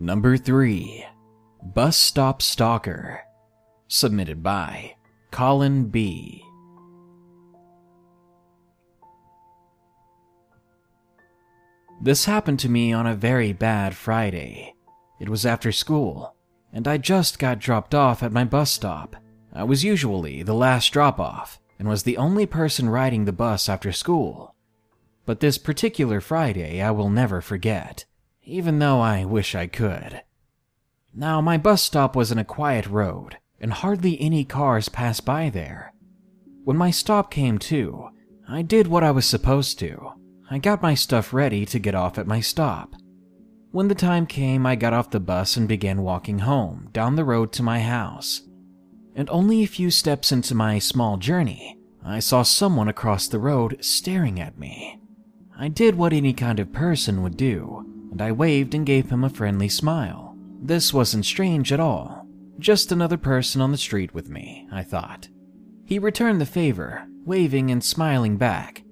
Number 0.00 0.36
3 0.36 1.04
Bus 1.74 1.96
Stop 1.96 2.40
Stalker. 2.40 3.20
Submitted 3.88 4.44
by 4.44 4.94
Colin 5.32 5.86
B. 5.86 6.44
This 12.00 12.26
happened 12.26 12.60
to 12.60 12.68
me 12.68 12.92
on 12.92 13.08
a 13.08 13.16
very 13.16 13.52
bad 13.52 13.96
Friday. 13.96 14.72
It 15.18 15.28
was 15.28 15.44
after 15.44 15.72
school, 15.72 16.36
and 16.72 16.86
I 16.86 16.96
just 16.96 17.40
got 17.40 17.58
dropped 17.58 17.92
off 17.92 18.22
at 18.22 18.30
my 18.30 18.44
bus 18.44 18.70
stop. 18.70 19.16
I 19.52 19.64
was 19.64 19.82
usually 19.82 20.44
the 20.44 20.54
last 20.54 20.92
drop 20.92 21.18
off, 21.18 21.58
and 21.76 21.88
was 21.88 22.04
the 22.04 22.18
only 22.18 22.46
person 22.46 22.88
riding 22.88 23.24
the 23.24 23.32
bus 23.32 23.68
after 23.68 23.90
school. 23.90 24.54
But 25.26 25.40
this 25.40 25.58
particular 25.58 26.20
Friday 26.20 26.80
I 26.80 26.92
will 26.92 27.10
never 27.10 27.40
forget, 27.40 28.04
even 28.48 28.78
though 28.78 29.00
I 29.00 29.26
wish 29.26 29.54
I 29.54 29.66
could. 29.66 30.22
Now, 31.14 31.40
my 31.40 31.58
bus 31.58 31.82
stop 31.82 32.16
was 32.16 32.32
in 32.32 32.38
a 32.38 32.44
quiet 32.44 32.86
road, 32.86 33.36
and 33.60 33.72
hardly 33.72 34.18
any 34.20 34.44
cars 34.44 34.88
passed 34.88 35.24
by 35.24 35.50
there. 35.50 35.92
When 36.64 36.76
my 36.76 36.90
stop 36.90 37.30
came 37.30 37.58
to, 37.58 38.08
I 38.48 38.62
did 38.62 38.86
what 38.86 39.04
I 39.04 39.10
was 39.10 39.26
supposed 39.26 39.78
to. 39.80 40.12
I 40.50 40.58
got 40.58 40.82
my 40.82 40.94
stuff 40.94 41.34
ready 41.34 41.66
to 41.66 41.78
get 41.78 41.94
off 41.94 42.16
at 42.16 42.26
my 42.26 42.40
stop. 42.40 42.94
When 43.70 43.88
the 43.88 43.94
time 43.94 44.24
came, 44.24 44.64
I 44.64 44.76
got 44.76 44.94
off 44.94 45.10
the 45.10 45.20
bus 45.20 45.58
and 45.58 45.68
began 45.68 46.02
walking 46.02 46.38
home 46.38 46.88
down 46.92 47.16
the 47.16 47.24
road 47.24 47.52
to 47.52 47.62
my 47.62 47.80
house. 47.80 48.42
And 49.14 49.28
only 49.28 49.62
a 49.62 49.66
few 49.66 49.90
steps 49.90 50.32
into 50.32 50.54
my 50.54 50.78
small 50.78 51.18
journey, 51.18 51.78
I 52.02 52.20
saw 52.20 52.42
someone 52.42 52.88
across 52.88 53.28
the 53.28 53.38
road 53.38 53.84
staring 53.84 54.40
at 54.40 54.58
me. 54.58 55.00
I 55.58 55.68
did 55.68 55.96
what 55.96 56.14
any 56.14 56.32
kind 56.32 56.60
of 56.60 56.72
person 56.72 57.22
would 57.22 57.36
do, 57.36 57.97
and 58.10 58.22
I 58.22 58.32
waved 58.32 58.74
and 58.74 58.86
gave 58.86 59.10
him 59.10 59.24
a 59.24 59.30
friendly 59.30 59.68
smile. 59.68 60.36
This 60.60 60.92
wasn't 60.92 61.24
strange 61.24 61.72
at 61.72 61.80
all. 61.80 62.26
Just 62.58 62.90
another 62.90 63.16
person 63.16 63.60
on 63.60 63.70
the 63.70 63.78
street 63.78 64.12
with 64.12 64.28
me, 64.28 64.66
I 64.72 64.82
thought. 64.82 65.28
He 65.84 65.98
returned 65.98 66.40
the 66.40 66.46
favor, 66.46 67.06
waving 67.24 67.70
and 67.70 67.82
smiling 67.82 68.36
back. 68.36 68.82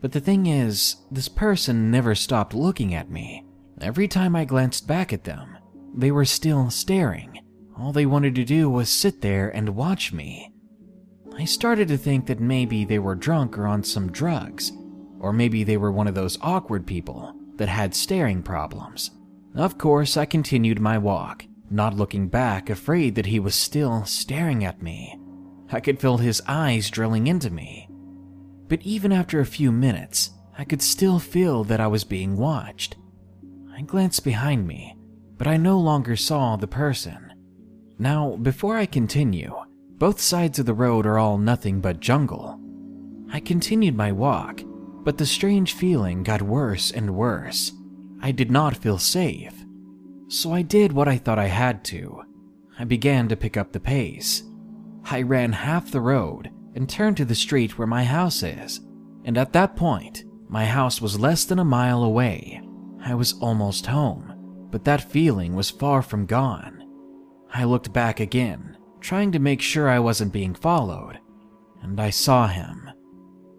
But 0.00 0.12
the 0.12 0.20
thing 0.20 0.46
is, 0.46 0.96
this 1.10 1.28
person 1.28 1.90
never 1.90 2.14
stopped 2.14 2.54
looking 2.54 2.94
at 2.94 3.10
me. 3.10 3.44
Every 3.80 4.06
time 4.06 4.36
I 4.36 4.44
glanced 4.44 4.86
back 4.86 5.12
at 5.12 5.24
them, 5.24 5.56
they 5.96 6.10
were 6.10 6.24
still 6.24 6.70
staring. 6.70 7.40
All 7.78 7.92
they 7.92 8.06
wanted 8.06 8.34
to 8.34 8.44
do 8.44 8.68
was 8.68 8.88
sit 8.90 9.22
there 9.22 9.48
and 9.48 9.76
watch 9.76 10.12
me. 10.12 10.52
I 11.36 11.44
started 11.44 11.88
to 11.88 11.96
think 11.96 12.26
that 12.26 12.40
maybe 12.40 12.84
they 12.84 12.98
were 12.98 13.14
drunk 13.14 13.56
or 13.56 13.66
on 13.66 13.82
some 13.82 14.12
drugs, 14.12 14.72
or 15.20 15.32
maybe 15.32 15.64
they 15.64 15.76
were 15.76 15.92
one 15.92 16.08
of 16.08 16.14
those 16.14 16.38
awkward 16.42 16.86
people 16.86 17.37
that 17.58 17.68
had 17.68 17.94
staring 17.94 18.42
problems. 18.42 19.10
Of 19.54 19.78
course, 19.78 20.16
I 20.16 20.24
continued 20.24 20.80
my 20.80 20.98
walk, 20.98 21.44
not 21.70 21.94
looking 21.94 22.28
back, 22.28 22.70
afraid 22.70 23.14
that 23.14 23.26
he 23.26 23.38
was 23.38 23.54
still 23.54 24.04
staring 24.04 24.64
at 24.64 24.82
me. 24.82 25.18
I 25.70 25.80
could 25.80 26.00
feel 26.00 26.16
his 26.16 26.42
eyes 26.48 26.90
drilling 26.90 27.26
into 27.26 27.50
me. 27.50 27.88
But 28.68 28.82
even 28.82 29.12
after 29.12 29.40
a 29.40 29.46
few 29.46 29.70
minutes, 29.70 30.30
I 30.56 30.64
could 30.64 30.82
still 30.82 31.18
feel 31.18 31.64
that 31.64 31.80
I 31.80 31.86
was 31.86 32.04
being 32.04 32.36
watched. 32.36 32.96
I 33.74 33.82
glanced 33.82 34.24
behind 34.24 34.66
me, 34.66 34.96
but 35.36 35.46
I 35.46 35.56
no 35.56 35.78
longer 35.78 36.16
saw 36.16 36.56
the 36.56 36.66
person. 36.66 37.32
Now, 37.98 38.36
before 38.36 38.76
I 38.76 38.86
continue, 38.86 39.54
both 39.98 40.20
sides 40.20 40.58
of 40.58 40.66
the 40.66 40.74
road 40.74 41.06
are 41.06 41.18
all 41.18 41.38
nothing 41.38 41.80
but 41.80 42.00
jungle. 42.00 42.60
I 43.32 43.40
continued 43.40 43.96
my 43.96 44.12
walk, 44.12 44.62
but 45.04 45.18
the 45.18 45.26
strange 45.26 45.74
feeling 45.74 46.22
got 46.22 46.42
worse 46.42 46.90
and 46.90 47.14
worse. 47.14 47.72
I 48.20 48.32
did 48.32 48.50
not 48.50 48.76
feel 48.76 48.98
safe. 48.98 49.54
So 50.28 50.52
I 50.52 50.62
did 50.62 50.92
what 50.92 51.08
I 51.08 51.16
thought 51.16 51.38
I 51.38 51.46
had 51.46 51.84
to. 51.86 52.22
I 52.78 52.84
began 52.84 53.28
to 53.28 53.36
pick 53.36 53.56
up 53.56 53.72
the 53.72 53.80
pace. 53.80 54.42
I 55.04 55.22
ran 55.22 55.52
half 55.52 55.90
the 55.90 56.00
road 56.00 56.50
and 56.74 56.88
turned 56.88 57.16
to 57.16 57.24
the 57.24 57.34
street 57.34 57.78
where 57.78 57.86
my 57.86 58.04
house 58.04 58.42
is. 58.42 58.80
And 59.24 59.38
at 59.38 59.52
that 59.54 59.76
point, 59.76 60.24
my 60.48 60.64
house 60.64 61.00
was 61.00 61.18
less 61.18 61.44
than 61.44 61.58
a 61.58 61.64
mile 61.64 62.02
away. 62.02 62.60
I 63.04 63.14
was 63.14 63.38
almost 63.40 63.86
home, 63.86 64.66
but 64.70 64.84
that 64.84 65.10
feeling 65.10 65.54
was 65.54 65.70
far 65.70 66.02
from 66.02 66.26
gone. 66.26 66.84
I 67.52 67.64
looked 67.64 67.92
back 67.92 68.20
again, 68.20 68.76
trying 69.00 69.32
to 69.32 69.38
make 69.38 69.62
sure 69.62 69.88
I 69.88 69.98
wasn't 69.98 70.32
being 70.32 70.54
followed, 70.54 71.18
and 71.82 72.00
I 72.00 72.10
saw 72.10 72.46
him. 72.46 72.87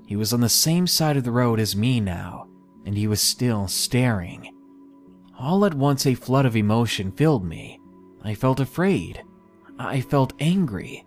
He 0.10 0.16
was 0.16 0.34
on 0.34 0.42
the 0.42 0.50
same 0.50 0.88
side 0.88 1.18
of 1.18 1.24
the 1.24 1.32
road 1.32 1.60
as 1.60 1.75
me 1.75 2.00
now, 2.00 2.48
and 2.84 2.98
he 2.98 3.06
was 3.06 3.22
still 3.22 3.68
staring. 3.68 4.51
All 5.38 5.63
at 5.66 5.75
once, 5.75 6.08
a 6.08 6.16
flood 6.16 6.48
of 6.48 6.56
emotion 6.56 7.12
filled 7.12 7.45
me. 7.45 7.80
I 8.24 8.34
felt 8.34 8.60
afraid. 8.60 9.22
I 9.78 10.02
felt 10.02 10.34
angry. 10.39 11.06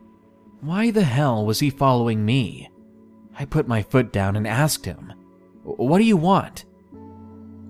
Why 0.61 0.93
the 0.93 1.03
hell 1.03 1.45
was 1.45 1.59
he 1.59 1.69
following 1.69 2.25
me? 2.25 2.71
I 3.37 3.45
put 3.45 3.67
my 3.67 3.83
foot 3.83 4.13
down 4.13 4.37
and 4.37 4.47
asked 4.47 4.85
him, 4.85 5.13
What 5.65 5.99
do 5.99 6.05
you 6.05 6.17
want? 6.17 6.65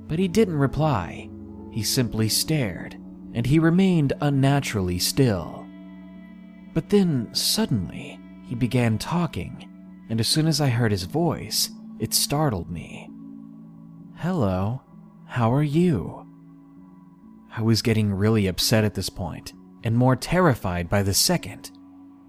But 0.09 0.19
he 0.19 0.29
didn't 0.29 0.59
reply. 0.59 1.31
He 1.71 1.83
simply 1.83 2.29
stared, 2.29 3.01
and 3.33 3.47
he 3.47 3.59
remained 3.59 4.13
unnaturally 4.21 4.99
still. 4.99 5.67
But 6.75 6.91
then, 6.91 7.31
suddenly, 7.33 8.21
he 8.45 8.55
began 8.55 8.99
talking, 8.99 9.72
and 10.13 10.21
as 10.21 10.29
soon 10.29 10.47
as 10.47 10.61
I 10.61 10.69
heard 10.69 10.93
his 10.93 11.05
voice, 11.05 11.71
it 11.99 12.13
startled 12.13 12.71
me. 12.71 13.09
Hello, 14.17 14.83
how 15.25 15.51
are 15.51 15.63
you? 15.63 16.27
I 17.57 17.63
was 17.63 17.81
getting 17.81 18.13
really 18.13 18.47
upset 18.47 18.85
at 18.85 18.93
this 18.93 19.09
point, 19.09 19.55
and 19.83 19.97
more 19.97 20.15
terrified 20.15 20.91
by 20.91 21.03
the 21.03 21.15
second. 21.15 21.71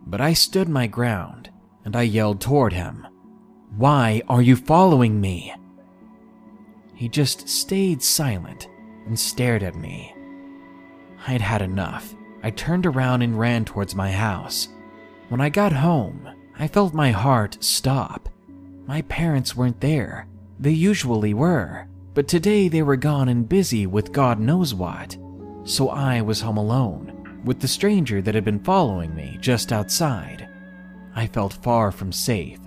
But 0.07 0.21
I 0.21 0.31
stood 0.31 0.69
my 0.69 0.87
ground, 0.87 1.49
and 1.83 1.93
I 1.97 2.03
yelled 2.03 2.39
toward 2.39 2.71
him, 2.71 3.05
Why 3.75 4.21
are 4.29 4.41
you 4.41 4.55
following 4.55 5.19
me? 5.19 5.53
He 6.95 7.09
just 7.09 7.49
stayed 7.49 8.01
silent 8.01 8.69
and 9.05 9.19
stared 9.19 9.61
at 9.61 9.75
me. 9.75 10.15
I'd 11.27 11.41
had 11.41 11.61
enough. 11.61 12.15
I 12.43 12.51
turned 12.51 12.85
around 12.85 13.23
and 13.23 13.37
ran 13.37 13.65
towards 13.65 13.93
my 13.93 14.09
house. 14.09 14.69
When 15.27 15.41
I 15.41 15.49
got 15.49 15.73
home, 15.73 16.29
I 16.59 16.67
felt 16.67 16.93
my 16.93 17.11
heart 17.11 17.57
stop. 17.61 18.29
My 18.85 19.01
parents 19.03 19.55
weren't 19.55 19.81
there. 19.81 20.27
They 20.59 20.71
usually 20.71 21.33
were, 21.33 21.87
but 22.13 22.27
today 22.27 22.67
they 22.67 22.83
were 22.83 22.95
gone 22.95 23.29
and 23.29 23.49
busy 23.49 23.87
with 23.87 24.11
God 24.11 24.39
knows 24.39 24.73
what. 24.73 25.17
So 25.63 25.89
I 25.89 26.21
was 26.21 26.41
home 26.41 26.57
alone, 26.57 27.41
with 27.43 27.59
the 27.59 27.67
stranger 27.67 28.21
that 28.21 28.35
had 28.35 28.45
been 28.45 28.63
following 28.63 29.15
me 29.15 29.37
just 29.41 29.71
outside. 29.71 30.47
I 31.15 31.27
felt 31.27 31.53
far 31.53 31.91
from 31.91 32.11
safe, 32.11 32.59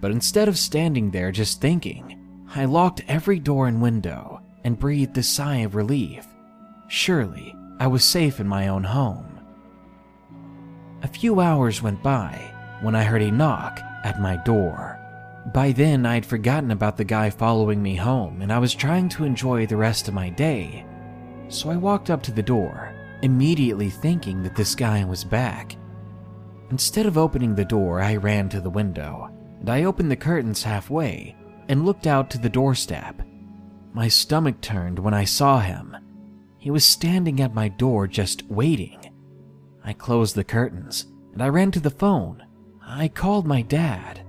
but 0.00 0.10
instead 0.10 0.48
of 0.48 0.58
standing 0.58 1.10
there 1.10 1.32
just 1.32 1.60
thinking, 1.60 2.18
I 2.54 2.64
locked 2.64 3.02
every 3.08 3.38
door 3.38 3.68
and 3.68 3.82
window 3.82 4.40
and 4.62 4.78
breathed 4.78 5.18
a 5.18 5.22
sigh 5.22 5.58
of 5.58 5.74
relief. 5.74 6.26
Surely, 6.88 7.54
I 7.78 7.88
was 7.88 8.04
safe 8.04 8.40
in 8.40 8.48
my 8.48 8.68
own 8.68 8.84
home. 8.84 9.40
A 11.02 11.08
few 11.08 11.40
hours 11.40 11.82
went 11.82 12.02
by 12.02 12.53
when 12.84 12.94
I 12.94 13.02
heard 13.02 13.22
a 13.22 13.30
knock 13.30 13.80
at 14.04 14.20
my 14.20 14.36
door. 14.36 15.00
By 15.52 15.72
then, 15.72 16.06
I'd 16.06 16.24
forgotten 16.24 16.70
about 16.70 16.96
the 16.96 17.04
guy 17.04 17.30
following 17.30 17.82
me 17.82 17.96
home 17.96 18.42
and 18.42 18.52
I 18.52 18.58
was 18.58 18.74
trying 18.74 19.08
to 19.10 19.24
enjoy 19.24 19.66
the 19.66 19.76
rest 19.76 20.06
of 20.06 20.14
my 20.14 20.28
day. 20.30 20.86
So 21.48 21.70
I 21.70 21.76
walked 21.76 22.10
up 22.10 22.22
to 22.24 22.32
the 22.32 22.42
door, 22.42 22.94
immediately 23.22 23.90
thinking 23.90 24.42
that 24.42 24.54
this 24.54 24.74
guy 24.74 25.04
was 25.04 25.24
back. 25.24 25.76
Instead 26.70 27.06
of 27.06 27.18
opening 27.18 27.54
the 27.54 27.64
door, 27.64 28.00
I 28.00 28.16
ran 28.16 28.48
to 28.50 28.60
the 28.60 28.70
window 28.70 29.30
and 29.60 29.68
I 29.68 29.84
opened 29.84 30.10
the 30.10 30.16
curtains 30.16 30.62
halfway 30.62 31.36
and 31.68 31.86
looked 31.86 32.06
out 32.06 32.30
to 32.30 32.38
the 32.38 32.48
doorstep. 32.48 33.22
My 33.92 34.08
stomach 34.08 34.60
turned 34.60 34.98
when 34.98 35.14
I 35.14 35.24
saw 35.24 35.60
him. 35.60 35.96
He 36.58 36.70
was 36.70 36.84
standing 36.84 37.40
at 37.40 37.54
my 37.54 37.68
door 37.68 38.06
just 38.06 38.44
waiting. 38.46 38.98
I 39.84 39.92
closed 39.92 40.34
the 40.34 40.44
curtains 40.44 41.06
and 41.32 41.42
I 41.42 41.48
ran 41.48 41.70
to 41.72 41.80
the 41.80 41.90
phone. 41.90 42.44
I 42.86 43.08
called 43.08 43.46
my 43.46 43.62
dad. 43.62 44.20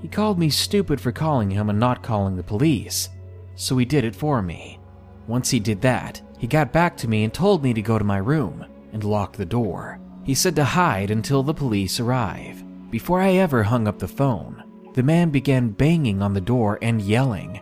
He 0.00 0.08
called 0.08 0.38
me 0.38 0.50
stupid 0.50 1.00
for 1.00 1.12
calling 1.12 1.50
him 1.50 1.70
and 1.70 1.78
not 1.78 2.02
calling 2.02 2.36
the 2.36 2.42
police, 2.42 3.08
so 3.56 3.76
he 3.76 3.84
did 3.84 4.04
it 4.04 4.16
for 4.16 4.42
me. 4.42 4.78
Once 5.26 5.50
he 5.50 5.60
did 5.60 5.80
that, 5.82 6.20
he 6.38 6.46
got 6.46 6.72
back 6.72 6.96
to 6.98 7.08
me 7.08 7.24
and 7.24 7.32
told 7.32 7.62
me 7.62 7.72
to 7.72 7.82
go 7.82 7.98
to 7.98 8.04
my 8.04 8.18
room 8.18 8.64
and 8.92 9.04
lock 9.04 9.36
the 9.36 9.46
door. 9.46 10.00
He 10.24 10.34
said 10.34 10.56
to 10.56 10.64
hide 10.64 11.10
until 11.10 11.42
the 11.42 11.54
police 11.54 12.00
arrive. 12.00 12.64
Before 12.90 13.20
I 13.20 13.32
ever 13.34 13.62
hung 13.62 13.86
up 13.86 13.98
the 13.98 14.08
phone, 14.08 14.62
the 14.94 15.02
man 15.02 15.30
began 15.30 15.70
banging 15.70 16.22
on 16.22 16.32
the 16.32 16.40
door 16.40 16.78
and 16.80 17.02
yelling, 17.02 17.60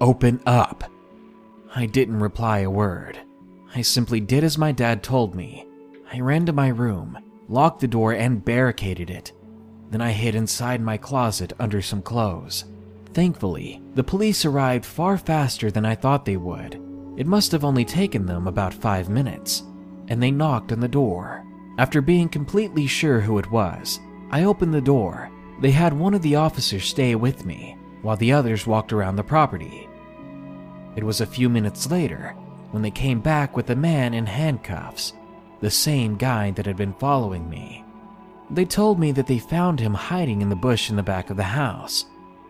Open 0.00 0.40
up! 0.46 0.84
I 1.74 1.86
didn't 1.86 2.20
reply 2.20 2.60
a 2.60 2.70
word. 2.70 3.18
I 3.74 3.82
simply 3.82 4.20
did 4.20 4.44
as 4.44 4.58
my 4.58 4.72
dad 4.72 5.02
told 5.02 5.34
me. 5.34 5.66
I 6.12 6.20
ran 6.20 6.46
to 6.46 6.52
my 6.52 6.68
room, 6.68 7.18
locked 7.48 7.80
the 7.80 7.88
door, 7.88 8.12
and 8.12 8.44
barricaded 8.44 9.10
it. 9.10 9.32
Then 9.94 10.02
I 10.02 10.10
hid 10.10 10.34
inside 10.34 10.80
my 10.80 10.96
closet 10.96 11.52
under 11.60 11.80
some 11.80 12.02
clothes. 12.02 12.64
Thankfully, 13.12 13.80
the 13.94 14.02
police 14.02 14.44
arrived 14.44 14.84
far 14.84 15.16
faster 15.16 15.70
than 15.70 15.86
I 15.86 15.94
thought 15.94 16.24
they 16.24 16.36
would. 16.36 16.82
It 17.16 17.28
must 17.28 17.52
have 17.52 17.64
only 17.64 17.84
taken 17.84 18.26
them 18.26 18.48
about 18.48 18.74
five 18.74 19.08
minutes, 19.08 19.62
and 20.08 20.20
they 20.20 20.32
knocked 20.32 20.72
on 20.72 20.80
the 20.80 20.88
door. 20.88 21.46
After 21.78 22.00
being 22.00 22.28
completely 22.28 22.88
sure 22.88 23.20
who 23.20 23.38
it 23.38 23.52
was, 23.52 24.00
I 24.32 24.42
opened 24.42 24.74
the 24.74 24.80
door 24.80 25.30
they 25.60 25.70
had 25.70 25.92
one 25.92 26.12
of 26.12 26.22
the 26.22 26.34
officers 26.34 26.86
stay 26.86 27.14
with 27.14 27.46
me 27.46 27.76
while 28.02 28.16
the 28.16 28.32
others 28.32 28.66
walked 28.66 28.92
around 28.92 29.14
the 29.14 29.22
property. 29.22 29.88
It 30.96 31.04
was 31.04 31.20
a 31.20 31.26
few 31.26 31.48
minutes 31.48 31.88
later 31.88 32.30
when 32.72 32.82
they 32.82 32.90
came 32.90 33.20
back 33.20 33.54
with 33.54 33.70
a 33.70 33.76
man 33.76 34.12
in 34.12 34.26
handcuffs, 34.26 35.12
the 35.60 35.70
same 35.70 36.16
guy 36.16 36.50
that 36.50 36.66
had 36.66 36.76
been 36.76 36.94
following 36.94 37.48
me. 37.48 37.83
They 38.50 38.64
told 38.64 38.98
me 38.98 39.12
that 39.12 39.26
they 39.26 39.38
found 39.38 39.80
him 39.80 39.94
hiding 39.94 40.42
in 40.42 40.48
the 40.48 40.56
bush 40.56 40.90
in 40.90 40.96
the 40.96 41.02
back 41.02 41.30
of 41.30 41.36
the 41.36 41.42
house. 41.42 42.06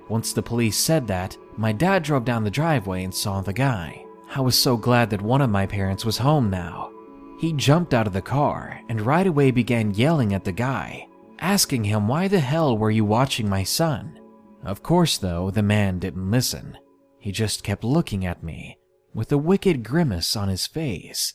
Once 0.08 0.32
the 0.32 0.42
police 0.42 0.76
said 0.76 1.06
that, 1.06 1.36
my 1.56 1.72
dad 1.72 2.02
drove 2.02 2.24
down 2.24 2.44
the 2.44 2.50
driveway 2.50 3.04
and 3.04 3.14
saw 3.14 3.40
the 3.40 3.52
guy. 3.52 4.04
I 4.34 4.40
was 4.40 4.58
so 4.58 4.76
glad 4.76 5.10
that 5.10 5.22
one 5.22 5.40
of 5.40 5.50
my 5.50 5.66
parents 5.66 6.04
was 6.04 6.18
home 6.18 6.50
now. 6.50 6.90
He 7.38 7.52
jumped 7.52 7.94
out 7.94 8.06
of 8.06 8.12
the 8.12 8.22
car 8.22 8.80
and 8.88 9.00
right 9.00 9.26
away 9.26 9.50
began 9.50 9.94
yelling 9.94 10.34
at 10.34 10.44
the 10.44 10.52
guy, 10.52 11.06
asking 11.38 11.84
him, 11.84 12.08
Why 12.08 12.28
the 12.28 12.40
hell 12.40 12.76
were 12.76 12.90
you 12.90 13.04
watching 13.04 13.48
my 13.48 13.62
son? 13.62 14.18
Of 14.64 14.82
course, 14.82 15.18
though, 15.18 15.50
the 15.50 15.62
man 15.62 15.98
didn't 15.98 16.30
listen. 16.30 16.76
He 17.18 17.32
just 17.32 17.62
kept 17.62 17.84
looking 17.84 18.26
at 18.26 18.42
me, 18.42 18.78
with 19.14 19.30
a 19.30 19.38
wicked 19.38 19.84
grimace 19.84 20.36
on 20.36 20.48
his 20.48 20.66
face. 20.66 21.34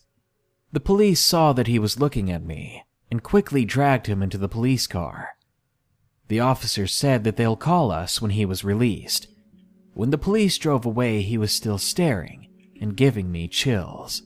The 0.71 0.79
police 0.79 1.21
saw 1.21 1.53
that 1.53 1.67
he 1.67 1.79
was 1.79 1.99
looking 1.99 2.31
at 2.31 2.43
me 2.43 2.83
and 3.11 3.23
quickly 3.23 3.65
dragged 3.65 4.07
him 4.07 4.21
into 4.21 4.37
the 4.37 4.49
police 4.49 4.87
car. 4.87 5.29
The 6.27 6.39
officer 6.39 6.85
said 6.85 7.23
that 7.23 7.37
they'll 7.37 7.55
call 7.55 7.91
us 7.91 8.21
when 8.21 8.31
he 8.31 8.45
was 8.45 8.63
released. 8.63 9.27
When 9.93 10.11
the 10.11 10.17
police 10.17 10.57
drove 10.57 10.85
away, 10.85 11.21
he 11.21 11.37
was 11.37 11.51
still 11.51 11.77
staring 11.77 12.47
and 12.79 12.95
giving 12.95 13.31
me 13.31 13.47
chills. 13.47 14.21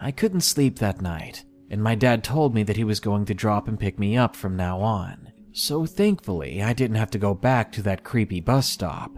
I 0.00 0.10
couldn't 0.10 0.40
sleep 0.40 0.78
that 0.78 1.02
night, 1.02 1.44
and 1.70 1.82
my 1.82 1.94
dad 1.94 2.24
told 2.24 2.54
me 2.54 2.62
that 2.64 2.76
he 2.76 2.84
was 2.84 3.00
going 3.00 3.26
to 3.26 3.34
drop 3.34 3.68
and 3.68 3.78
pick 3.78 3.98
me 3.98 4.16
up 4.16 4.34
from 4.34 4.56
now 4.56 4.80
on. 4.80 5.32
So 5.52 5.84
thankfully, 5.84 6.62
I 6.62 6.72
didn't 6.72 6.96
have 6.96 7.10
to 7.10 7.18
go 7.18 7.34
back 7.34 7.70
to 7.72 7.82
that 7.82 8.02
creepy 8.02 8.40
bus 8.40 8.66
stop. 8.68 9.12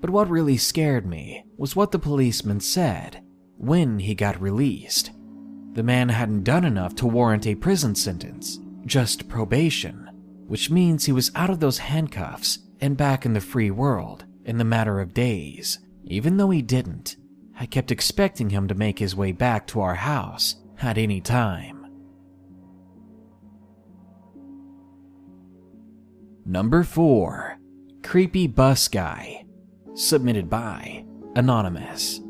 But 0.00 0.10
what 0.10 0.30
really 0.30 0.58
scared 0.58 1.06
me 1.06 1.44
was 1.56 1.74
what 1.74 1.90
the 1.90 1.98
policeman 1.98 2.60
said 2.60 3.24
when 3.56 3.98
he 3.98 4.14
got 4.14 4.40
released. 4.40 5.10
The 5.78 5.84
man 5.84 6.08
hadn't 6.08 6.42
done 6.42 6.64
enough 6.64 6.96
to 6.96 7.06
warrant 7.06 7.46
a 7.46 7.54
prison 7.54 7.94
sentence, 7.94 8.58
just 8.84 9.28
probation, 9.28 10.10
which 10.48 10.70
means 10.70 11.04
he 11.04 11.12
was 11.12 11.30
out 11.36 11.50
of 11.50 11.60
those 11.60 11.78
handcuffs 11.78 12.58
and 12.80 12.96
back 12.96 13.24
in 13.24 13.32
the 13.32 13.40
free 13.40 13.70
world 13.70 14.24
in 14.44 14.58
the 14.58 14.64
matter 14.64 14.98
of 14.98 15.14
days. 15.14 15.78
Even 16.02 16.36
though 16.36 16.50
he 16.50 16.62
didn't, 16.62 17.14
I 17.60 17.66
kept 17.66 17.92
expecting 17.92 18.50
him 18.50 18.66
to 18.66 18.74
make 18.74 18.98
his 18.98 19.14
way 19.14 19.30
back 19.30 19.68
to 19.68 19.80
our 19.80 19.94
house 19.94 20.56
at 20.82 20.98
any 20.98 21.20
time. 21.20 21.86
Number 26.44 26.82
4 26.82 27.56
Creepy 28.02 28.48
Bus 28.48 28.88
Guy. 28.88 29.44
Submitted 29.94 30.50
by 30.50 31.04
Anonymous. 31.36 32.20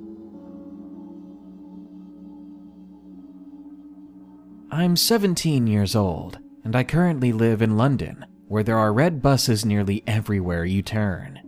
I'm 4.79 4.95
17 4.95 5.67
years 5.67 5.97
old, 5.97 6.39
and 6.63 6.77
I 6.77 6.85
currently 6.85 7.33
live 7.33 7.63
in 7.63 7.77
London, 7.77 8.25
where 8.47 8.63
there 8.63 8.79
are 8.79 8.93
red 8.93 9.21
buses 9.21 9.65
nearly 9.65 10.05
everywhere 10.07 10.65
you 10.65 10.83
turn. 10.83 11.41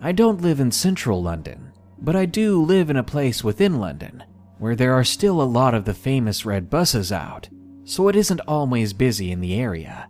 I 0.00 0.12
don't 0.12 0.40
live 0.40 0.58
in 0.58 0.72
central 0.72 1.22
London, 1.22 1.70
but 1.98 2.16
I 2.16 2.24
do 2.24 2.62
live 2.64 2.88
in 2.88 2.96
a 2.96 3.02
place 3.02 3.44
within 3.44 3.78
London 3.78 4.24
where 4.56 4.74
there 4.74 4.94
are 4.94 5.04
still 5.04 5.42
a 5.42 5.44
lot 5.44 5.74
of 5.74 5.84
the 5.84 5.92
famous 5.92 6.46
red 6.46 6.70
buses 6.70 7.12
out, 7.12 7.46
so 7.84 8.08
it 8.08 8.16
isn't 8.16 8.40
always 8.48 8.94
busy 8.94 9.30
in 9.30 9.42
the 9.42 9.60
area. 9.60 10.08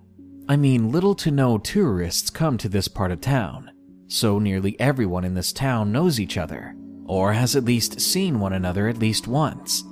I 0.49 0.55
mean, 0.55 0.93
little 0.93 1.17
to 1.17 1.33
no 1.33 1.59
tourists 1.59 2.31
come 2.31 2.59
to 2.59 2.69
this 2.69 2.87
part 2.87 3.11
of 3.11 3.21
town, 3.21 3.73
so 4.07 4.39
nearly 4.39 4.79
everyone 4.79 5.25
in 5.25 5.35
this 5.35 5.53
town 5.53 5.91
knows 5.91 6.21
each 6.21 6.37
other, 6.39 6.77
or 7.07 7.33
has 7.33 7.57
at 7.57 7.65
least 7.65 8.01
seen 8.01 8.39
one 8.39 8.53
another 8.53 8.87
at 8.87 8.99
least 8.99 9.27
once. 9.27 9.83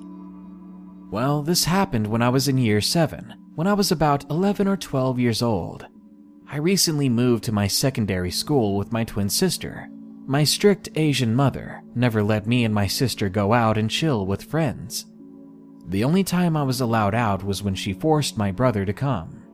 Well, 1.14 1.42
this 1.42 1.66
happened 1.66 2.08
when 2.08 2.22
I 2.22 2.28
was 2.28 2.48
in 2.48 2.58
year 2.58 2.80
7, 2.80 3.36
when 3.54 3.68
I 3.68 3.72
was 3.72 3.92
about 3.92 4.28
11 4.30 4.66
or 4.66 4.76
12 4.76 5.20
years 5.20 5.42
old. 5.42 5.86
I 6.50 6.56
recently 6.56 7.08
moved 7.08 7.44
to 7.44 7.52
my 7.52 7.68
secondary 7.68 8.32
school 8.32 8.76
with 8.76 8.90
my 8.90 9.04
twin 9.04 9.28
sister. 9.28 9.88
My 10.26 10.42
strict 10.42 10.88
Asian 10.96 11.32
mother 11.32 11.84
never 11.94 12.20
let 12.24 12.48
me 12.48 12.64
and 12.64 12.74
my 12.74 12.88
sister 12.88 13.28
go 13.28 13.52
out 13.52 13.78
and 13.78 13.88
chill 13.88 14.26
with 14.26 14.42
friends. 14.42 15.06
The 15.86 16.02
only 16.02 16.24
time 16.24 16.56
I 16.56 16.64
was 16.64 16.80
allowed 16.80 17.14
out 17.14 17.44
was 17.44 17.62
when 17.62 17.76
she 17.76 17.92
forced 17.92 18.36
my 18.36 18.50
brother 18.50 18.84
to 18.84 18.92
come. 18.92 19.44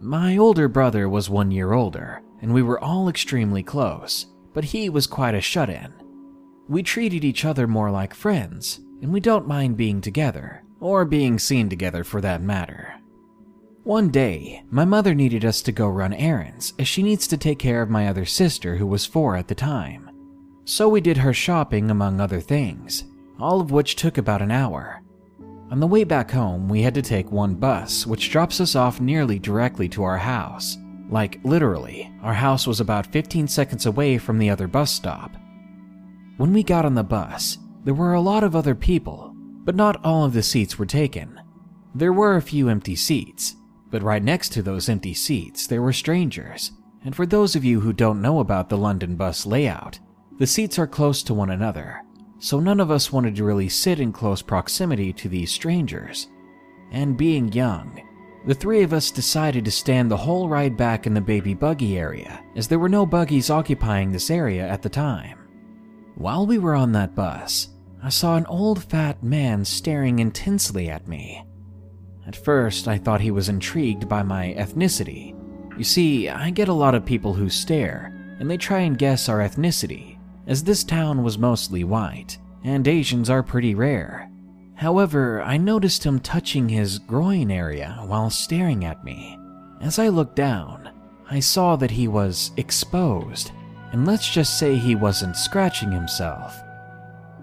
My 0.00 0.38
older 0.38 0.68
brother 0.68 1.06
was 1.06 1.28
one 1.28 1.50
year 1.50 1.74
older, 1.74 2.22
and 2.40 2.54
we 2.54 2.62
were 2.62 2.82
all 2.82 3.10
extremely 3.10 3.62
close, 3.62 4.24
but 4.54 4.64
he 4.64 4.88
was 4.88 5.06
quite 5.06 5.34
a 5.34 5.42
shut 5.42 5.68
in. 5.68 5.92
We 6.66 6.82
treated 6.82 7.26
each 7.26 7.44
other 7.44 7.66
more 7.66 7.90
like 7.90 8.14
friends, 8.14 8.80
and 9.02 9.12
we 9.12 9.20
don't 9.20 9.46
mind 9.46 9.76
being 9.76 10.00
together, 10.00 10.62
or 10.80 11.04
being 11.04 11.38
seen 11.38 11.68
together 11.68 12.04
for 12.04 12.20
that 12.20 12.42
matter. 12.42 12.94
One 13.84 14.10
day, 14.10 14.62
my 14.70 14.84
mother 14.84 15.14
needed 15.14 15.44
us 15.44 15.62
to 15.62 15.72
go 15.72 15.88
run 15.88 16.12
errands 16.12 16.74
as 16.78 16.86
she 16.86 17.02
needs 17.02 17.26
to 17.28 17.38
take 17.38 17.58
care 17.58 17.80
of 17.80 17.88
my 17.88 18.08
other 18.08 18.26
sister 18.26 18.76
who 18.76 18.86
was 18.86 19.06
four 19.06 19.36
at 19.36 19.48
the 19.48 19.54
time. 19.54 20.10
So 20.64 20.88
we 20.88 21.00
did 21.00 21.16
her 21.16 21.32
shopping 21.32 21.90
among 21.90 22.20
other 22.20 22.40
things, 22.40 23.04
all 23.40 23.60
of 23.60 23.70
which 23.70 23.96
took 23.96 24.18
about 24.18 24.42
an 24.42 24.50
hour. 24.50 25.02
On 25.70 25.80
the 25.80 25.86
way 25.86 26.04
back 26.04 26.30
home, 26.30 26.68
we 26.68 26.82
had 26.82 26.94
to 26.94 27.02
take 27.02 27.32
one 27.32 27.54
bus, 27.54 28.06
which 28.06 28.30
drops 28.30 28.60
us 28.60 28.74
off 28.74 29.00
nearly 29.00 29.38
directly 29.38 29.88
to 29.90 30.02
our 30.02 30.18
house. 30.18 30.76
Like, 31.10 31.40
literally, 31.42 32.12
our 32.22 32.34
house 32.34 32.66
was 32.66 32.80
about 32.80 33.12
15 33.12 33.48
seconds 33.48 33.86
away 33.86 34.18
from 34.18 34.38
the 34.38 34.50
other 34.50 34.66
bus 34.66 34.92
stop. 34.92 35.30
When 36.36 36.52
we 36.52 36.62
got 36.62 36.84
on 36.84 36.94
the 36.94 37.02
bus, 37.02 37.58
there 37.84 37.94
were 37.94 38.14
a 38.14 38.20
lot 38.20 38.44
of 38.44 38.54
other 38.54 38.74
people, 38.74 39.27
but 39.68 39.76
not 39.76 40.02
all 40.02 40.24
of 40.24 40.32
the 40.32 40.42
seats 40.42 40.78
were 40.78 40.86
taken. 40.86 41.38
There 41.94 42.14
were 42.14 42.36
a 42.36 42.40
few 42.40 42.70
empty 42.70 42.96
seats, 42.96 43.54
but 43.90 44.02
right 44.02 44.22
next 44.22 44.48
to 44.54 44.62
those 44.62 44.88
empty 44.88 45.12
seats, 45.12 45.66
there 45.66 45.82
were 45.82 45.92
strangers. 45.92 46.72
And 47.04 47.14
for 47.14 47.26
those 47.26 47.54
of 47.54 47.66
you 47.66 47.80
who 47.80 47.92
don't 47.92 48.22
know 48.22 48.40
about 48.40 48.70
the 48.70 48.78
London 48.78 49.14
bus 49.14 49.44
layout, 49.44 49.98
the 50.38 50.46
seats 50.46 50.78
are 50.78 50.86
close 50.86 51.22
to 51.24 51.34
one 51.34 51.50
another, 51.50 52.00
so 52.38 52.58
none 52.58 52.80
of 52.80 52.90
us 52.90 53.12
wanted 53.12 53.36
to 53.36 53.44
really 53.44 53.68
sit 53.68 54.00
in 54.00 54.10
close 54.10 54.40
proximity 54.40 55.12
to 55.12 55.28
these 55.28 55.52
strangers. 55.52 56.28
And 56.90 57.18
being 57.18 57.52
young, 57.52 58.00
the 58.46 58.54
three 58.54 58.82
of 58.82 58.94
us 58.94 59.10
decided 59.10 59.66
to 59.66 59.70
stand 59.70 60.10
the 60.10 60.16
whole 60.16 60.48
ride 60.48 60.78
back 60.78 61.06
in 61.06 61.12
the 61.12 61.20
baby 61.20 61.52
buggy 61.52 61.98
area, 61.98 62.42
as 62.56 62.68
there 62.68 62.78
were 62.78 62.88
no 62.88 63.04
buggies 63.04 63.50
occupying 63.50 64.12
this 64.12 64.30
area 64.30 64.66
at 64.66 64.80
the 64.80 64.88
time. 64.88 65.36
While 66.14 66.46
we 66.46 66.56
were 66.56 66.74
on 66.74 66.92
that 66.92 67.14
bus, 67.14 67.68
I 68.02 68.10
saw 68.10 68.36
an 68.36 68.46
old 68.46 68.84
fat 68.84 69.22
man 69.22 69.64
staring 69.64 70.18
intensely 70.20 70.88
at 70.88 71.08
me. 71.08 71.44
At 72.26 72.36
first, 72.36 72.86
I 72.86 72.98
thought 72.98 73.20
he 73.20 73.30
was 73.30 73.48
intrigued 73.48 74.08
by 74.08 74.22
my 74.22 74.54
ethnicity. 74.56 75.34
You 75.76 75.84
see, 75.84 76.28
I 76.28 76.50
get 76.50 76.68
a 76.68 76.72
lot 76.72 76.94
of 76.94 77.04
people 77.04 77.34
who 77.34 77.48
stare, 77.48 78.36
and 78.38 78.50
they 78.50 78.56
try 78.56 78.80
and 78.80 78.98
guess 78.98 79.28
our 79.28 79.38
ethnicity, 79.38 80.18
as 80.46 80.62
this 80.62 80.84
town 80.84 81.22
was 81.22 81.38
mostly 81.38 81.84
white, 81.84 82.38
and 82.64 82.86
Asians 82.86 83.30
are 83.30 83.42
pretty 83.42 83.74
rare. 83.74 84.30
However, 84.74 85.42
I 85.42 85.56
noticed 85.56 86.04
him 86.04 86.20
touching 86.20 86.68
his 86.68 86.98
groin 86.98 87.50
area 87.50 87.98
while 88.06 88.30
staring 88.30 88.84
at 88.84 89.04
me. 89.04 89.38
As 89.80 89.98
I 89.98 90.08
looked 90.08 90.36
down, 90.36 90.90
I 91.30 91.40
saw 91.40 91.76
that 91.76 91.90
he 91.90 92.08
was 92.08 92.52
exposed, 92.56 93.50
and 93.92 94.06
let's 94.06 94.28
just 94.30 94.58
say 94.58 94.76
he 94.76 94.94
wasn't 94.94 95.36
scratching 95.36 95.90
himself. 95.90 96.60